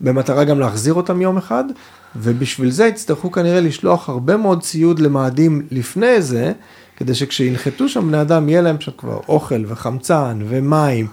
במטרה 0.00 0.44
גם 0.44 0.60
להחזיר 0.60 0.94
אותם 0.94 1.20
יום 1.20 1.36
אחד, 1.36 1.64
ובשביל 2.16 2.70
זה 2.70 2.86
יצטרכו 2.86 3.32
כנראה 3.32 3.60
לשלוח 3.60 4.08
הרבה 4.08 4.36
מאוד 4.36 4.62
ציוד 4.62 4.98
למאדים 4.98 5.66
לפני 5.70 6.22
זה, 6.22 6.52
כדי 6.96 7.14
שכשינחתו 7.14 7.88
שם 7.88 8.08
בני 8.08 8.20
אדם 8.20 8.48
יהיה 8.48 8.62
להם 8.62 8.80
שם 8.80 8.92
כבר 8.98 9.20
אוכל 9.28 9.64
וחמצן 9.66 10.38
ומים, 10.48 11.06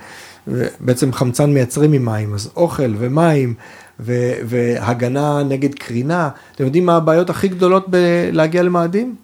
בעצם 0.79 1.13
חמצן 1.13 1.53
מייצרים 1.53 1.91
ממים, 1.91 2.33
אז 2.33 2.49
אוכל 2.55 2.93
ומים 2.97 3.53
ו- 3.99 4.33
והגנה 4.45 5.43
נגד 5.43 5.73
קרינה. 5.73 6.29
אתם 6.55 6.63
יודעים 6.63 6.85
מה 6.85 6.95
הבעיות 6.95 7.29
הכי 7.29 7.47
גדולות 7.47 7.85
בלהגיע 7.89 8.63
למאדים? 8.63 9.15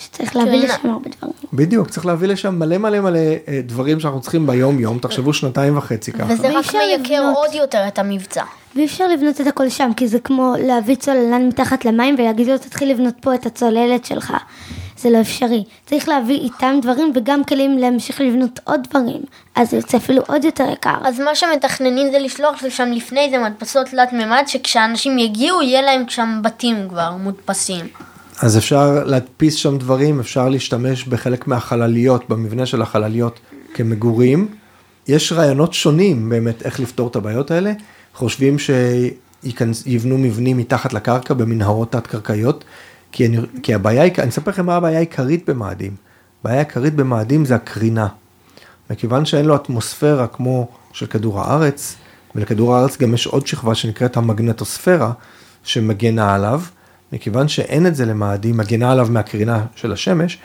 שצריך 0.00 0.36
להביא 0.36 0.52
קרינה. 0.52 0.74
לשם 0.74 0.90
הרבה 0.90 1.10
דברים. 1.18 1.34
בדיוק, 1.52 1.88
צריך 1.88 2.06
להביא 2.06 2.28
לשם 2.28 2.58
מלא 2.58 2.78
מלא 2.78 3.00
מלא 3.00 3.18
אה, 3.18 3.60
דברים 3.64 4.00
שאנחנו 4.00 4.20
צריכים 4.20 4.46
ביום 4.46 4.78
יום, 4.78 4.98
תחשבו 4.98 5.32
שנתיים 5.32 5.78
וחצי 5.78 6.12
ככה. 6.12 6.32
וזה 6.32 6.58
רק 6.58 6.74
מייקר. 6.74 7.32
עוד 7.34 7.54
יותר 7.54 7.88
את 7.88 7.98
המבצע. 7.98 8.44
ואי 8.76 8.84
אפשר 8.84 9.08
לבנות 9.08 9.40
את 9.40 9.46
הכל 9.46 9.68
שם, 9.68 9.90
כי 9.96 10.08
זה 10.08 10.18
כמו 10.18 10.54
להביא 10.58 10.94
צוללן 10.94 11.48
מתחת 11.48 11.84
למים 11.84 12.14
ולהגיד 12.18 12.46
לו 12.46 12.58
תתחיל 12.58 12.90
לבנות 12.90 13.14
פה 13.20 13.34
את 13.34 13.46
הצוללת 13.46 14.04
שלך. 14.04 14.34
זה 14.98 15.10
לא 15.10 15.20
אפשרי. 15.20 15.64
צריך 15.86 16.08
להביא 16.08 16.40
איתם 16.40 16.78
דברים 16.82 17.12
וגם 17.14 17.44
כלים 17.44 17.78
להמשיך 17.78 18.20
לבנות 18.20 18.60
עוד 18.64 18.80
דברים. 18.90 19.20
אז 19.54 19.70
זה 19.70 19.76
יוצא 19.76 19.96
אפילו 19.96 20.22
עוד 20.26 20.44
יותר 20.44 20.70
יקר. 20.72 20.96
אז 21.04 21.20
מה 21.20 21.34
שמתכננים 21.34 22.12
זה 22.12 22.18
לשלוח 22.18 22.62
לשם 22.62 22.92
לפני 22.92 23.28
זה 23.30 23.38
מדפסות 23.38 23.86
תלת 23.86 24.12
מימד, 24.12 24.42
שכשאנשים 24.46 25.18
יגיעו 25.18 25.62
יהיה 25.62 25.82
להם 25.82 26.04
שם 26.08 26.40
בתים 26.42 26.88
כבר 26.88 27.10
מודפסים. 27.10 27.86
אז 28.40 28.58
אפשר 28.58 29.04
להדפיס 29.04 29.54
שם 29.54 29.78
דברים, 29.78 30.20
אפשר 30.20 30.48
להשתמש 30.48 31.04
בחלק 31.04 31.46
מהחלליות, 31.46 32.28
במבנה 32.28 32.66
של 32.66 32.82
החלליות 32.82 33.40
כמגורים. 33.74 34.48
יש 35.08 35.32
רעיונות 35.32 35.74
שונים 35.74 36.28
באמת 36.28 36.62
איך 36.62 36.80
לפתור 36.80 37.08
את 37.08 37.16
הבעיות 37.16 37.50
האלה. 37.50 37.72
חושבים 38.14 38.56
שיבנו 38.58 40.18
מבנים 40.18 40.56
מתחת 40.56 40.92
לקרקע 40.92 41.34
במנהרות 41.34 41.92
תת-קרקעיות, 41.92 42.64
כי, 43.12 43.26
אני, 43.26 43.38
כי 43.62 43.74
הבעיה, 43.74 44.04
אני 44.18 44.28
אספר 44.28 44.50
לכם 44.50 44.66
מה 44.66 44.76
הבעיה 44.76 44.96
העיקרית 44.96 45.50
במאדים. 45.50 45.94
הבעיה 46.40 46.56
העיקרית 46.56 46.94
במאדים 46.94 47.44
זה 47.44 47.54
הקרינה. 47.54 48.08
מכיוון 48.90 49.24
שאין 49.24 49.46
לו 49.46 49.56
אטמוספירה 49.56 50.26
כמו 50.26 50.68
של 50.92 51.06
כדור 51.06 51.40
הארץ, 51.40 51.96
ולכדור 52.34 52.76
הארץ 52.76 52.96
גם 52.96 53.14
יש 53.14 53.26
עוד 53.26 53.46
שכבה 53.46 53.74
שנקראת 53.74 54.16
המגנטוספירה, 54.16 55.12
שמגנה 55.64 56.34
עליו, 56.34 56.60
מכיוון 57.12 57.48
שאין 57.48 57.86
את 57.86 57.94
זה 57.94 58.06
למאדים, 58.06 58.56
מגנה 58.56 58.92
עליו 58.92 59.08
מהקרינה 59.10 59.64
של 59.74 59.92
השמש, 59.92 60.38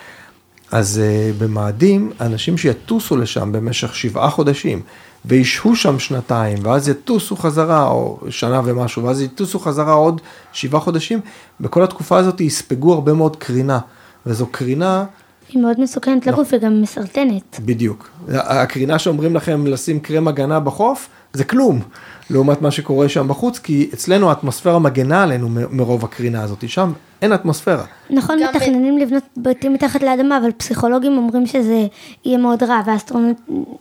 אז 0.71 1.01
uh, 1.01 1.43
במאדים, 1.43 2.11
אנשים 2.21 2.57
שיטוסו 2.57 3.17
לשם 3.17 3.51
במשך 3.51 3.95
שבעה 3.95 4.29
חודשים, 4.29 4.81
וישהו 5.25 5.75
שם 5.75 5.99
שנתיים, 5.99 6.57
ואז 6.61 6.89
יטוסו 6.89 7.35
חזרה, 7.35 7.87
או 7.87 8.19
שנה 8.29 8.61
ומשהו, 8.65 9.03
ואז 9.03 9.21
יטוסו 9.21 9.59
חזרה 9.59 9.93
עוד 9.93 10.21
שבעה 10.53 10.81
חודשים, 10.81 11.19
בכל 11.61 11.83
התקופה 11.83 12.17
הזאת 12.17 12.41
יספגו 12.41 12.93
הרבה 12.93 13.13
מאוד 13.13 13.35
קרינה, 13.35 13.79
וזו 14.25 14.47
קרינה 14.47 15.05
היא 15.49 15.61
מאוד 15.61 15.79
מסוכנת 15.79 16.27
לגוף 16.27 16.49
וגם 16.53 16.81
מסרטנת. 16.81 17.59
בדיוק. 17.65 18.09
הקרינה 18.29 18.99
שאומרים 18.99 19.35
לכם 19.35 19.67
לשים 19.67 19.99
קרם 19.99 20.27
הגנה 20.27 20.59
בחוף, 20.59 21.09
זה 21.35 21.43
כלום, 21.43 21.81
לעומת 22.29 22.61
מה 22.61 22.71
שקורה 22.71 23.09
שם 23.09 23.27
בחוץ, 23.27 23.59
כי 23.59 23.89
אצלנו 23.93 24.29
האטמוספירה 24.29 24.79
מגנה 24.79 25.23
עלינו 25.23 25.49
מרוב 25.71 26.03
הקרינה 26.05 26.43
הזאת, 26.43 26.69
שם 26.69 26.91
אין 27.21 27.33
אטמוספירה. 27.33 27.85
נכון, 28.09 28.37
גם 28.41 28.53
ב- 28.53 28.55
מתכננים 28.55 28.97
לבנות 28.97 29.23
בתים 29.37 29.73
מתחת 29.73 30.03
לאדמה, 30.03 30.37
אבל 30.37 30.51
פסיכולוגים 30.57 31.17
אומרים 31.17 31.47
שזה 31.47 31.85
יהיה 32.25 32.37
מאוד 32.37 32.63
רע, 32.63 32.81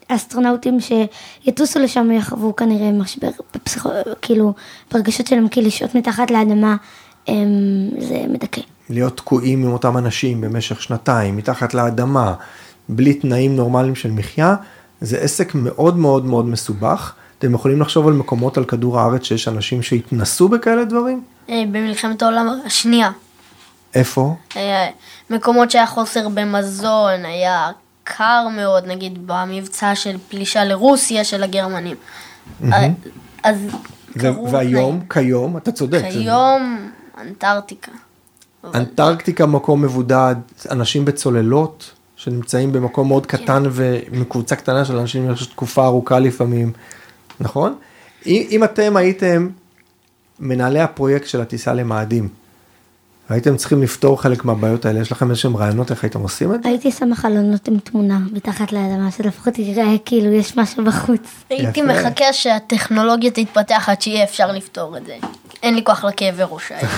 והאסטרונאוטים 0.08 0.78
שיטוסו 0.80 1.78
לשם 1.78 2.10
יחוו 2.10 2.56
כנראה 2.56 2.92
משבר, 2.92 3.30
בפסיכו... 3.54 3.88
כאילו, 4.22 4.54
ברגשות 4.92 5.26
שלהם, 5.26 5.48
כי 5.48 5.62
לשהות 5.62 5.94
מתחת 5.94 6.30
לאדמה 6.30 6.76
הם... 7.28 7.48
זה 7.98 8.24
מדכא. 8.28 8.60
להיות 8.90 9.16
תקועים 9.16 9.62
עם 9.62 9.72
אותם 9.72 9.98
אנשים 9.98 10.40
במשך 10.40 10.82
שנתיים, 10.82 11.36
מתחת 11.36 11.74
לאדמה, 11.74 12.34
בלי 12.88 13.14
תנאים 13.14 13.56
נורמליים 13.56 13.94
של 13.94 14.10
מחיה, 14.10 14.56
זה 15.00 15.18
עסק 15.18 15.54
מאוד 15.54 15.96
מאוד 15.96 16.24
מאוד 16.24 16.46
מסובך. 16.46 17.14
אתם 17.44 17.54
יכולים 17.54 17.80
לחשוב 17.80 18.08
על 18.08 18.12
מקומות 18.12 18.58
על 18.58 18.64
כדור 18.64 19.00
הארץ 19.00 19.24
שיש 19.24 19.48
אנשים 19.48 19.82
שהתנסו 19.82 20.48
בכאלה 20.48 20.84
דברים? 20.84 21.22
אה, 21.48 21.62
במלחמת 21.72 22.22
העולם 22.22 22.60
השנייה. 22.66 23.10
איפה? 23.94 24.34
היה 24.54 24.90
מקומות 25.30 25.70
שהיה 25.70 25.86
חוסר 25.86 26.28
במזון, 26.28 27.24
היה 27.24 27.70
קר 28.04 28.46
מאוד, 28.56 28.86
נגיד 28.86 29.26
במבצע 29.26 29.94
של 29.94 30.16
פלישה 30.28 30.64
לרוסיה 30.64 31.24
של 31.24 31.42
הגרמנים. 31.42 31.96
אה, 32.72 32.86
אז 33.42 33.56
קרו 34.18 34.50
והיום, 34.52 35.00
כיום, 35.10 35.56
אתה 35.56 35.72
צודק. 35.72 36.02
כיום 36.10 36.90
אנטארקטיקה. 37.20 37.92
אנטרקטיקה 38.74 39.46
מקום 39.46 39.82
מבודד, 39.82 40.34
אנשים 40.70 41.04
בצוללות 41.04 41.90
שנמצאים 42.16 42.72
במקום 42.72 43.08
מאוד 43.08 43.26
קטן 43.26 43.62
ומקבוצה 43.70 44.56
קטנה 44.56 44.84
של 44.84 44.96
אנשים 44.96 45.28
במשך 45.28 45.50
תקופה 45.50 45.84
ארוכה 45.84 46.18
לפעמים, 46.18 46.72
נכון? 47.40 47.74
אם, 48.26 48.42
אם 48.50 48.64
אתם 48.64 48.96
הייתם 48.96 49.48
מנהלי 50.40 50.80
הפרויקט 50.80 51.26
של 51.26 51.40
הטיסה 51.40 51.74
למאדים, 51.74 52.28
והייתם 53.30 53.56
צריכים 53.56 53.82
לפתור 53.82 54.22
חלק 54.22 54.44
מהבעיות 54.44 54.84
האלה, 54.84 55.00
יש 55.00 55.12
לכם 55.12 55.30
איזשהם 55.30 55.56
רעיונות 55.56 55.90
איך 55.90 56.04
הייתם 56.04 56.20
עושים 56.20 56.54
את 56.54 56.62
זה? 56.62 56.68
הייתי 56.68 56.90
שמה 56.90 57.16
חלונות 57.16 57.68
עם 57.68 57.78
תמונה 57.78 58.18
מתחת 58.32 58.72
לאדמה, 58.72 59.10
שלפחות 59.10 59.58
יראה 59.58 59.94
כאילו 60.04 60.32
יש 60.32 60.56
משהו 60.56 60.84
בחוץ. 60.84 61.20
הייתי. 61.50 61.82
מחכה 61.82 62.32
שהטכנולוגיה 62.32 63.30
תתפתח 63.30 63.88
עד 63.88 64.02
שיהיה 64.02 64.24
אפשר 64.24 64.52
לפתור 64.52 64.96
את 64.96 65.06
זה. 65.06 65.16
אין 65.62 65.74
לי 65.74 65.84
כוח 65.84 66.04
לכאבי 66.04 66.42
ראש 66.50 66.72
האלה. 66.72 66.88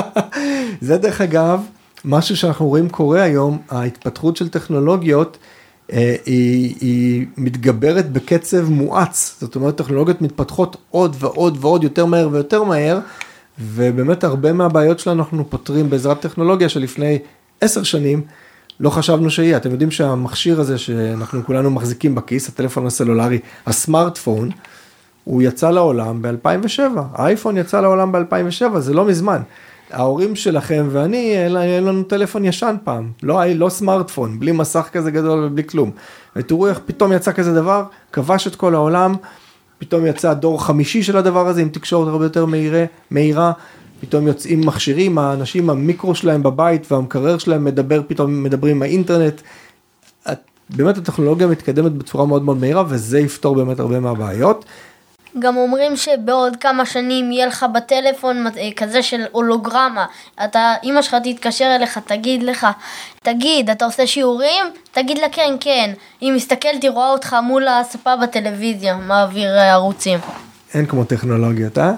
זה 0.80 0.98
דרך 0.98 1.20
אגב, 1.20 1.60
משהו 2.04 2.36
שאנחנו 2.36 2.66
רואים 2.66 2.88
קורה 2.88 3.22
היום, 3.22 3.58
ההתפתחות 3.70 4.36
של 4.36 4.48
טכנולוגיות 4.48 5.38
היא, 5.88 6.74
היא 6.80 7.26
מתגברת 7.36 8.12
בקצב 8.12 8.70
מואץ, 8.70 9.36
זאת 9.40 9.56
אומרת 9.56 9.76
טכנולוגיות 9.76 10.22
מתפתחות 10.22 10.76
עוד 10.90 11.16
ועוד 11.18 11.58
ועוד 11.60 11.84
יותר 11.84 12.06
מהר 12.06 12.28
ויותר 12.32 12.62
מהר, 12.62 12.98
ובאמת 13.58 14.24
הרבה 14.24 14.52
מהבעיות 14.52 14.98
שלנו 14.98 15.22
אנחנו 15.22 15.50
פותרים 15.50 15.90
בעזרת 15.90 16.20
טכנולוגיה 16.20 16.68
שלפני 16.68 17.18
עשר 17.60 17.82
שנים 17.82 18.22
לא 18.80 18.90
חשבנו 18.90 19.30
שיהיה. 19.30 19.56
אתם 19.56 19.70
יודעים 19.70 19.90
שהמכשיר 19.90 20.60
הזה 20.60 20.78
שאנחנו 20.78 21.44
כולנו 21.44 21.70
מחזיקים 21.70 22.14
בכיס, 22.14 22.48
הטלפון 22.48 22.86
הסלולרי, 22.86 23.38
הסמארטפון, 23.66 24.50
הוא 25.24 25.42
יצא 25.42 25.70
לעולם 25.70 26.22
ב-2007, 26.22 26.80
האייפון 27.12 27.56
יצא 27.56 27.80
לעולם 27.80 28.12
ב-2007, 28.12 28.78
זה 28.78 28.94
לא 28.94 29.04
מזמן. 29.04 29.40
ההורים 29.90 30.36
שלכם 30.36 30.88
ואני, 30.90 31.18
היה 31.56 31.80
לנו 31.80 32.02
טלפון 32.02 32.44
ישן 32.44 32.76
פעם, 32.84 33.10
לא, 33.22 33.44
לא 33.54 33.68
סמארטפון, 33.68 34.40
בלי 34.40 34.52
מסך 34.52 34.88
כזה 34.92 35.10
גדול 35.10 35.44
ובלי 35.44 35.64
כלום. 35.64 35.90
ותראו 36.36 36.66
איך 36.66 36.80
פתאום 36.86 37.12
יצא 37.12 37.32
כזה 37.32 37.54
דבר, 37.54 37.84
כבש 38.12 38.46
את 38.46 38.56
כל 38.56 38.74
העולם, 38.74 39.14
פתאום 39.78 40.06
יצא 40.06 40.32
דור 40.32 40.64
חמישי 40.64 41.02
של 41.02 41.16
הדבר 41.16 41.48
הזה 41.48 41.62
עם 41.62 41.68
תקשורת 41.68 42.08
הרבה 42.08 42.24
יותר 42.24 42.46
מהירה, 42.46 42.84
מהירה, 43.10 43.52
פתאום 44.00 44.26
יוצאים 44.26 44.60
מכשירים, 44.66 45.18
האנשים, 45.18 45.70
המיקרו 45.70 46.14
שלהם 46.14 46.42
בבית 46.42 46.92
והמקרר 46.92 47.38
שלהם 47.38 47.64
מדבר, 47.64 48.02
פתאום 48.08 48.42
מדברים 48.42 48.76
עם 48.76 48.82
האינטרנט. 48.82 49.40
באמת 50.70 50.98
הטכנולוגיה 50.98 51.46
מתקדמת 51.46 51.92
בצורה 51.92 52.26
מאוד 52.26 52.42
מאוד 52.42 52.56
מהירה 52.56 52.84
וזה 52.88 53.20
יפתור 53.20 53.54
באמת 53.54 53.80
הרבה 53.80 54.00
מהבעיות. 54.00 54.64
גם 55.38 55.56
אומרים 55.56 55.96
שבעוד 55.96 56.56
כמה 56.56 56.86
שנים 56.86 57.32
יהיה 57.32 57.46
לך 57.46 57.66
בטלפון 57.74 58.46
אה, 58.46 58.68
כזה 58.76 59.02
של 59.02 59.24
הולוגרמה. 59.32 60.06
אתה, 60.44 60.74
אמא 60.84 61.02
שלך 61.02 61.16
תתקשר 61.24 61.72
אליך, 61.76 61.98
תגיד 62.06 62.42
לך, 62.42 62.66
תגיד, 63.22 63.70
אתה 63.70 63.84
עושה 63.84 64.06
שיעורים? 64.06 64.66
תגיד 64.92 65.18
לה 65.18 65.28
כן, 65.32 65.56
כן. 65.60 65.92
היא 66.20 66.32
מסתכלת, 66.32 66.82
היא 66.82 66.90
רואה 66.90 67.10
אותך 67.10 67.36
מול 67.42 67.68
הספה 67.68 68.16
בטלוויזיה, 68.16 68.96
מעביר 68.96 69.56
אה, 69.58 69.72
ערוצים. 69.72 70.18
אין 70.74 70.86
כמו 70.86 71.04
טכנולוגיות, 71.04 71.78
אה? 71.78 71.92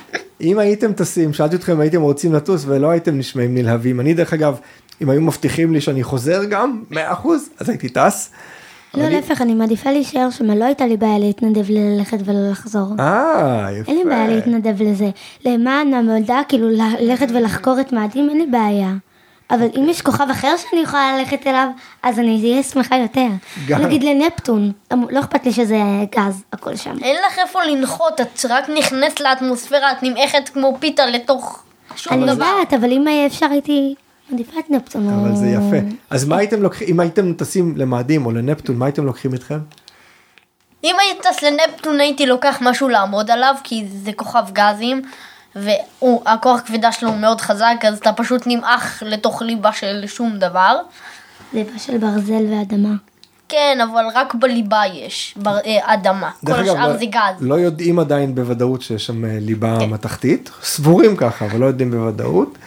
אם 0.40 0.58
הייתם 0.58 0.92
טסים, 0.92 1.32
שאלתי 1.32 1.56
אתכם 1.56 1.72
אם 1.72 1.80
הייתם 1.80 2.02
רוצים 2.02 2.34
לטוס 2.34 2.64
ולא 2.66 2.90
הייתם 2.90 3.18
נשמעים 3.18 3.54
נלהבים, 3.54 4.00
אני 4.00 4.14
דרך 4.14 4.32
אגב, 4.32 4.58
אם 5.02 5.10
היו 5.10 5.20
מבטיחים 5.20 5.72
לי 5.72 5.80
שאני 5.80 6.02
חוזר 6.02 6.44
גם, 6.44 6.82
100%, 6.90 6.96
אז 7.58 7.68
הייתי 7.68 7.88
טס. 7.88 8.30
לא, 8.94 9.08
להפך, 9.08 9.42
אני 9.42 9.54
מעדיפה 9.54 9.90
להישאר 9.90 10.30
שם, 10.30 10.50
לא 10.50 10.64
הייתה 10.64 10.86
לי 10.86 10.96
בעיה 10.96 11.18
להתנדב 11.18 11.70
ללכת 11.70 12.18
ולא 12.24 12.50
לחזור. 12.50 12.86
אה, 13.00 13.68
יפה. 13.80 13.92
אין 13.92 13.98
לי 13.98 14.04
בעיה 14.04 14.26
להתנדב 14.28 14.82
לזה. 14.82 15.10
למען 15.44 15.94
המדע, 15.94 16.38
כאילו 16.48 16.68
ללכת 17.00 17.26
ולחקור 17.30 17.80
את 17.80 17.92
מאדים, 17.92 18.28
אין 18.28 18.38
לי 18.38 18.46
בעיה. 18.46 18.90
אבל 19.50 19.66
אם 19.76 19.88
יש 19.88 20.02
כוכב 20.02 20.26
אחר 20.30 20.54
שאני 20.56 20.82
יכולה 20.82 21.18
ללכת 21.18 21.46
אליו, 21.46 21.68
אז 22.02 22.18
אני 22.18 22.40
אהיה 22.42 22.62
שמחה 22.62 22.96
יותר. 22.96 23.26
גם. 23.68 23.82
נגיד 23.82 24.02
לנפטון, 24.02 24.72
לא 25.10 25.20
אכפת 25.20 25.46
לי 25.46 25.52
שזה 25.52 25.78
גז, 26.16 26.44
הכל 26.52 26.76
שם. 26.76 26.96
אין 27.02 27.16
לך 27.26 27.38
איפה 27.38 27.64
לנחות, 27.64 28.20
את 28.20 28.46
רק 28.50 28.68
נכנסת 28.68 29.20
לאטמוספירה, 29.20 29.92
את 29.92 30.02
נמעכת 30.02 30.48
כמו 30.48 30.76
פיתה 30.80 31.06
לתוך 31.06 31.62
שום 31.96 32.12
אני 32.12 32.22
דבר. 32.22 32.32
יודעת, 32.32 32.74
אבל 32.74 32.92
אם 32.92 33.04
אפשר 33.26 33.46
הייתי 33.50 33.94
מעדיפה 34.30 34.58
את 34.58 34.70
נפטון. 34.70 35.08
אבל 35.08 35.36
זה 35.36 35.46
יפה. 35.46 35.86
אז 36.10 36.24
מה 36.24 36.36
הייתם 36.36 36.62
לוקחים, 36.62 36.88
אם 36.90 37.00
הייתם 37.00 37.32
טסים 37.32 37.74
למאדים 37.76 38.26
או 38.26 38.30
לנפטון, 38.32 38.76
מה 38.76 38.84
הייתם 38.84 39.04
לוקחים 39.06 39.32
איתכם? 39.32 39.58
אם 40.84 40.96
היית 41.00 41.22
טס 41.26 41.42
לנפטון 41.42 42.00
הייתי 42.00 42.26
לוקח 42.26 42.58
משהו 42.60 42.88
לעמוד 42.88 43.30
עליו, 43.30 43.54
כי 43.64 43.84
זה 44.04 44.12
כוכב 44.12 44.44
גזים, 44.52 45.02
והכוח 45.56 46.60
כבידה 46.66 46.92
שלו 46.92 47.08
הוא 47.08 47.18
מאוד 47.18 47.40
חזק, 47.40 47.76
אז 47.88 47.98
אתה 47.98 48.12
פשוט 48.12 48.42
נמעך 48.46 49.02
לתוך 49.06 49.42
ליבה 49.42 49.72
של 49.72 50.04
שום 50.06 50.38
דבר. 50.38 50.76
ליבה 51.52 51.78
של 51.78 51.98
ברזל 51.98 52.44
ואדמה. 52.50 52.94
כן, 53.48 53.78
אבל 53.92 54.04
רק 54.14 54.34
בליבה 54.34 54.82
יש 54.94 55.34
בר, 55.36 55.58
אה, 55.66 55.94
אדמה. 55.94 56.30
כל 56.46 56.52
השאר 56.52 56.88
לא- 56.88 56.96
זה 56.96 57.04
גז. 57.04 57.34
לא 57.40 57.54
יודעים 57.54 57.98
עדיין 57.98 58.34
בוודאות 58.34 58.82
שיש 58.82 59.06
שם 59.06 59.24
אה, 59.24 59.36
ליבה 59.40 59.76
כן. 59.80 59.90
מתכתית, 59.90 60.50
סבורים 60.62 61.16
ככה, 61.16 61.44
אבל 61.44 61.58
לא 61.60 61.66
יודעים 61.66 61.90
בוודאות. 61.90 62.58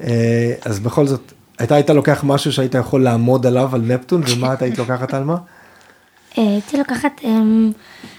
אה, 0.00 0.54
אז 0.64 0.80
בכל 0.80 1.06
זאת, 1.06 1.32
אתה 1.62 1.74
היית 1.74 1.90
לוקח 1.90 2.24
משהו 2.24 2.52
שהיית 2.52 2.74
יכול 2.74 3.04
לעמוד 3.04 3.46
עליו, 3.46 3.74
על 3.74 3.80
נפטון, 3.80 4.22
ומה 4.28 4.52
את 4.52 4.62
היית 4.62 4.78
לוקחת 4.78 5.14
על 5.14 5.24
מה? 5.24 5.36
אה, 6.38 6.42
הייתי 6.42 6.76
לקחת 6.76 7.20
אמ, 7.24 7.72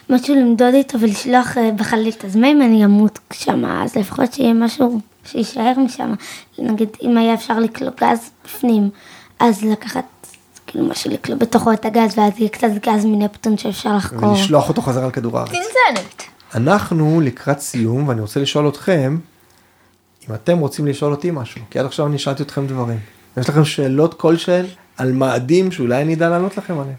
משהו 0.10 0.36
למדוד 0.36 0.74
איתו 0.74 1.00
ולשלוח 1.00 1.58
אה, 1.58 1.72
בחללית, 1.72 2.26
אז 2.26 2.36
מה 2.36 2.52
אם 2.52 2.62
אני 2.62 2.86
אמות 2.86 3.20
שם, 3.34 3.66
אז 3.66 3.96
לפחות 3.96 4.34
שיהיה 4.34 4.54
משהו 4.54 5.00
שיישאר 5.26 5.74
משם. 5.78 6.14
נגיד, 6.60 6.90
אם 7.02 7.18
היה 7.18 7.34
אפשר 7.34 7.60
לקלוא 7.60 7.92
גז 8.02 8.30
בפנים, 8.46 8.90
אז 9.40 9.64
לקחת 9.64 10.06
כאילו 10.68 10.86
משהו 10.86 11.12
לקלוא 11.12 11.38
בתוכו 11.38 11.74
את 11.74 11.86
הגז, 11.86 12.18
ואז 12.18 12.34
יהיה 12.38 12.50
קצת 12.50 12.68
גז 12.88 13.06
מנפטון 13.06 13.58
שאפשר 13.58 13.96
לחקור. 13.96 14.30
ולשלוח 14.30 14.70
אותו 14.70 14.82
חזרה 14.82 15.06
על 15.06 15.12
כדור 15.12 15.38
הארץ. 15.38 15.50
צנצנת. 15.50 16.24
אנחנו 16.56 17.22
לקראת 17.22 17.60
סיום, 17.60 18.08
ואני 18.08 18.22
רוצה 18.22 18.40
לשאול 18.40 18.70
אתכם, 18.70 19.18
אם 20.30 20.34
אתם 20.34 20.58
רוצים 20.58 20.88
לשאול 20.88 21.12
אותי 21.12 21.32
משהו, 21.32 21.62
כי 21.70 21.80
עד 21.80 21.86
עכשיו 21.86 22.08
אני 22.08 22.18
שאלתי 22.18 22.44
אתכם 22.44 22.68
דברים. 22.68 23.00
יש 23.38 23.50
לכם 23.50 23.66
שאלות 23.66 24.14
כלשהן 24.14 24.66
על 24.98 25.12
מאדים 25.12 25.72
שאולי 25.72 26.02
אני 26.02 26.14
אדע 26.14 26.30
לענות 26.30 26.58
לכם 26.58 26.80
עליהם. 26.80 26.96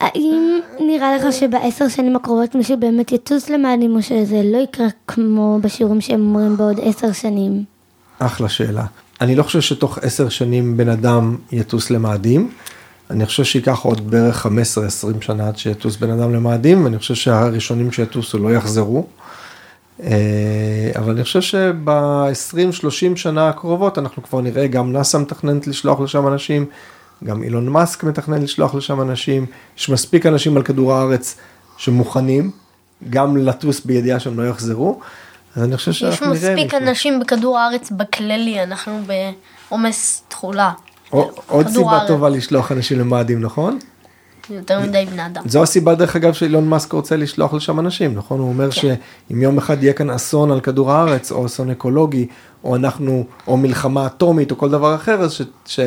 האם 0.00 0.60
נראה 0.80 1.16
לך 1.16 1.32
שבעשר 1.32 1.88
שנים 1.88 2.16
הקרובות 2.16 2.54
מישהו 2.54 2.76
באמת 2.80 3.12
יטוס 3.12 3.50
למאדים, 3.50 3.96
או 3.96 4.02
שזה 4.02 4.42
לא 4.44 4.58
יקרה 4.58 4.86
כמו 5.06 5.58
בשיעורים 5.62 6.00
שהם 6.00 6.20
אומרים 6.20 6.56
בעוד 6.56 6.80
עשר 6.82 7.12
שנים? 7.12 7.64
אחלה 8.18 8.48
שאלה. 8.48 8.84
אני 9.20 9.36
לא 9.36 9.42
חושב 9.42 9.60
שתוך 9.60 9.98
עשר 9.98 10.28
שנים 10.28 10.76
בן 10.76 10.88
אדם 10.88 11.36
יטוס 11.52 11.90
למאדים. 11.90 12.50
אני 13.10 13.26
חושב 13.26 13.44
שייקח 13.44 13.78
עוד 13.78 14.10
בערך 14.10 14.46
15-20 14.46 14.50
שנה 15.20 15.48
עד 15.48 15.58
שיטוס 15.58 15.96
בן 15.96 16.10
אדם 16.10 16.34
למאדים, 16.34 16.84
ואני 16.84 16.98
חושב 16.98 17.14
שהראשונים 17.14 17.92
שיטוסו 17.92 18.38
לא 18.38 18.54
יחזרו. 18.54 19.06
אה, 20.02 20.90
אבל 20.96 21.12
אני 21.12 21.24
חושב 21.24 21.40
שב-20-30 21.40 23.16
שנה 23.16 23.48
הקרובות 23.48 23.98
אנחנו 23.98 24.22
כבר 24.22 24.40
נראה 24.40 24.66
גם 24.66 24.92
נאס"א 24.92 25.18
מתכננת 25.18 25.66
לשלוח 25.66 26.00
לשם 26.00 26.28
אנשים, 26.28 26.66
גם 27.24 27.42
אילון 27.42 27.68
מאסק 27.68 28.04
מתכנן 28.04 28.42
לשלוח 28.42 28.74
לשם 28.74 29.00
אנשים, 29.00 29.46
יש 29.78 29.88
מספיק 29.88 30.26
אנשים 30.26 30.56
על 30.56 30.62
כדור 30.62 30.92
הארץ 30.92 31.36
שמוכנים 31.76 32.50
גם 33.10 33.36
לטוס 33.36 33.80
בידיעה 33.80 34.20
שהם 34.20 34.40
לא 34.40 34.48
יחזרו. 34.48 35.00
אז 35.56 35.62
אני 35.62 35.76
חושב 35.76 35.90
יש 35.90 35.98
שאנחנו 35.98 36.26
נראה 36.26 36.34
מספיק 36.34 36.74
מישהו. 36.74 36.88
אנשים 36.88 37.20
בכדור 37.20 37.58
הארץ 37.58 37.90
בכללי, 37.90 38.62
אנחנו 38.62 39.00
בעומס 39.70 40.22
תכולה. 40.28 40.72
עוד 41.10 41.68
סיבה 41.68 41.90
הארץ. 41.90 42.08
טובה 42.08 42.28
לשלוח 42.28 42.72
אנשים 42.72 42.98
למאדים, 42.98 43.40
נכון? 43.40 43.78
יותר 44.50 44.80
מדי 44.80 45.06
בני 45.12 45.26
אדם. 45.26 45.42
זו 45.46 45.62
הסיבה 45.62 45.94
דרך 45.94 46.16
אגב 46.16 46.32
שאילון 46.32 46.68
מאסק 46.68 46.92
רוצה 46.92 47.16
לשלוח 47.16 47.54
לשם 47.54 47.80
אנשים, 47.80 48.14
נכון? 48.14 48.40
הוא 48.40 48.48
אומר 48.48 48.70
כן. 48.70 48.80
שאם 49.30 49.42
יום 49.42 49.58
אחד 49.58 49.82
יהיה 49.82 49.92
כאן 49.92 50.10
אסון 50.10 50.50
על 50.50 50.60
כדור 50.60 50.92
הארץ, 50.92 51.32
או 51.32 51.46
אסון 51.46 51.70
אקולוגי, 51.70 52.26
או 52.64 52.76
אנחנו, 52.76 53.24
או 53.46 53.56
מלחמה 53.56 54.06
אטומית, 54.06 54.50
או 54.50 54.58
כל 54.58 54.70
דבר 54.70 54.94
אחר, 54.94 55.20
אז 55.20 55.40
ש- 55.66 55.80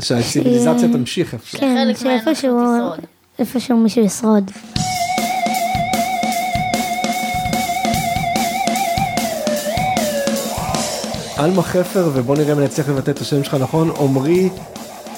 שהציוויליזציה 0.00 0.88
תמשיך 0.92 1.34
איפה. 1.34 1.58
כן, 1.58 1.88
שאיפשהו 2.02 2.34
ישרוד. 2.62 2.98
איפשהו 3.38 3.76
מישהו 3.76 4.04
ישרוד. 4.04 4.50
עלמה 11.36 11.62
חפר, 11.62 12.10
ובוא 12.14 12.36
נראה 12.36 12.52
אם 12.52 12.58
אני 12.58 12.66
אצליח 12.66 12.88
לבטא 12.88 13.10
את 13.10 13.18
השם 13.18 13.44
שלך 13.44 13.54
נכון, 13.54 13.90
עמרי 14.00 14.48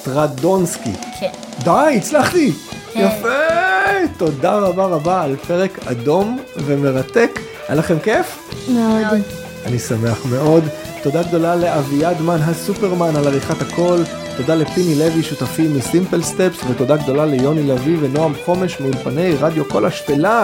טרדונסקי. 0.07 0.91
כן. 1.19 1.29
די, 1.63 1.97
הצלחתי! 1.97 2.51
כן. 2.93 3.09
יפה! 3.19 4.07
תודה 4.17 4.55
רבה 4.55 4.85
רבה 4.85 5.23
על 5.23 5.35
פרק 5.47 5.79
אדום 5.87 6.39
ומרתק. 6.57 7.39
היה 7.67 7.75
לכם 7.75 7.99
כיף? 7.99 8.51
מאוד. 8.69 9.21
אני 9.65 9.79
שמח 9.79 10.25
מאוד. 10.25 10.63
תודה 11.03 11.23
גדולה 11.23 11.55
לאביעד 11.55 12.21
מן 12.21 12.39
הסופרמן 12.41 13.15
על 13.15 13.27
עריכת 13.27 13.61
הכל. 13.61 13.97
תודה 14.37 14.55
לפיני 14.55 14.95
לוי, 14.95 15.23
שותפים 15.23 15.77
מסימפל 15.77 16.23
סטפס, 16.23 16.59
ותודה 16.69 16.97
גדולה 16.97 17.25
ליוני 17.25 17.63
לביא 17.63 17.97
ונועם 18.01 18.33
חומש 18.45 18.79
מאולפני 18.79 19.35
רדיו 19.39 19.69
כל 19.69 19.85
השפלה. 19.85 20.43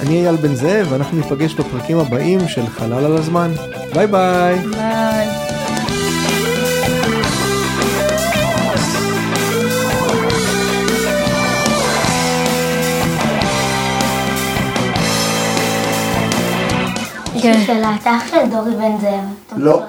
אני 0.00 0.20
אייל 0.20 0.36
בן 0.36 0.54
זאב, 0.54 0.86
ואנחנו 0.90 1.16
ניפגש 1.16 1.54
בפרקים 1.54 1.98
הבאים 1.98 2.48
של 2.48 2.66
חלל 2.66 3.04
על 3.04 3.16
הזמן. 3.16 3.52
ביי 3.94 4.06
ביי. 4.06 4.58
ביי. 4.58 5.19
כן, 17.42 17.60
שאלה, 17.66 17.96
אתה 18.00 18.16
אח 18.16 18.30
של 18.30 18.50
דורי 18.50 18.70
בן 18.70 18.98
זאב. 19.00 19.56
לא. 19.56 19.82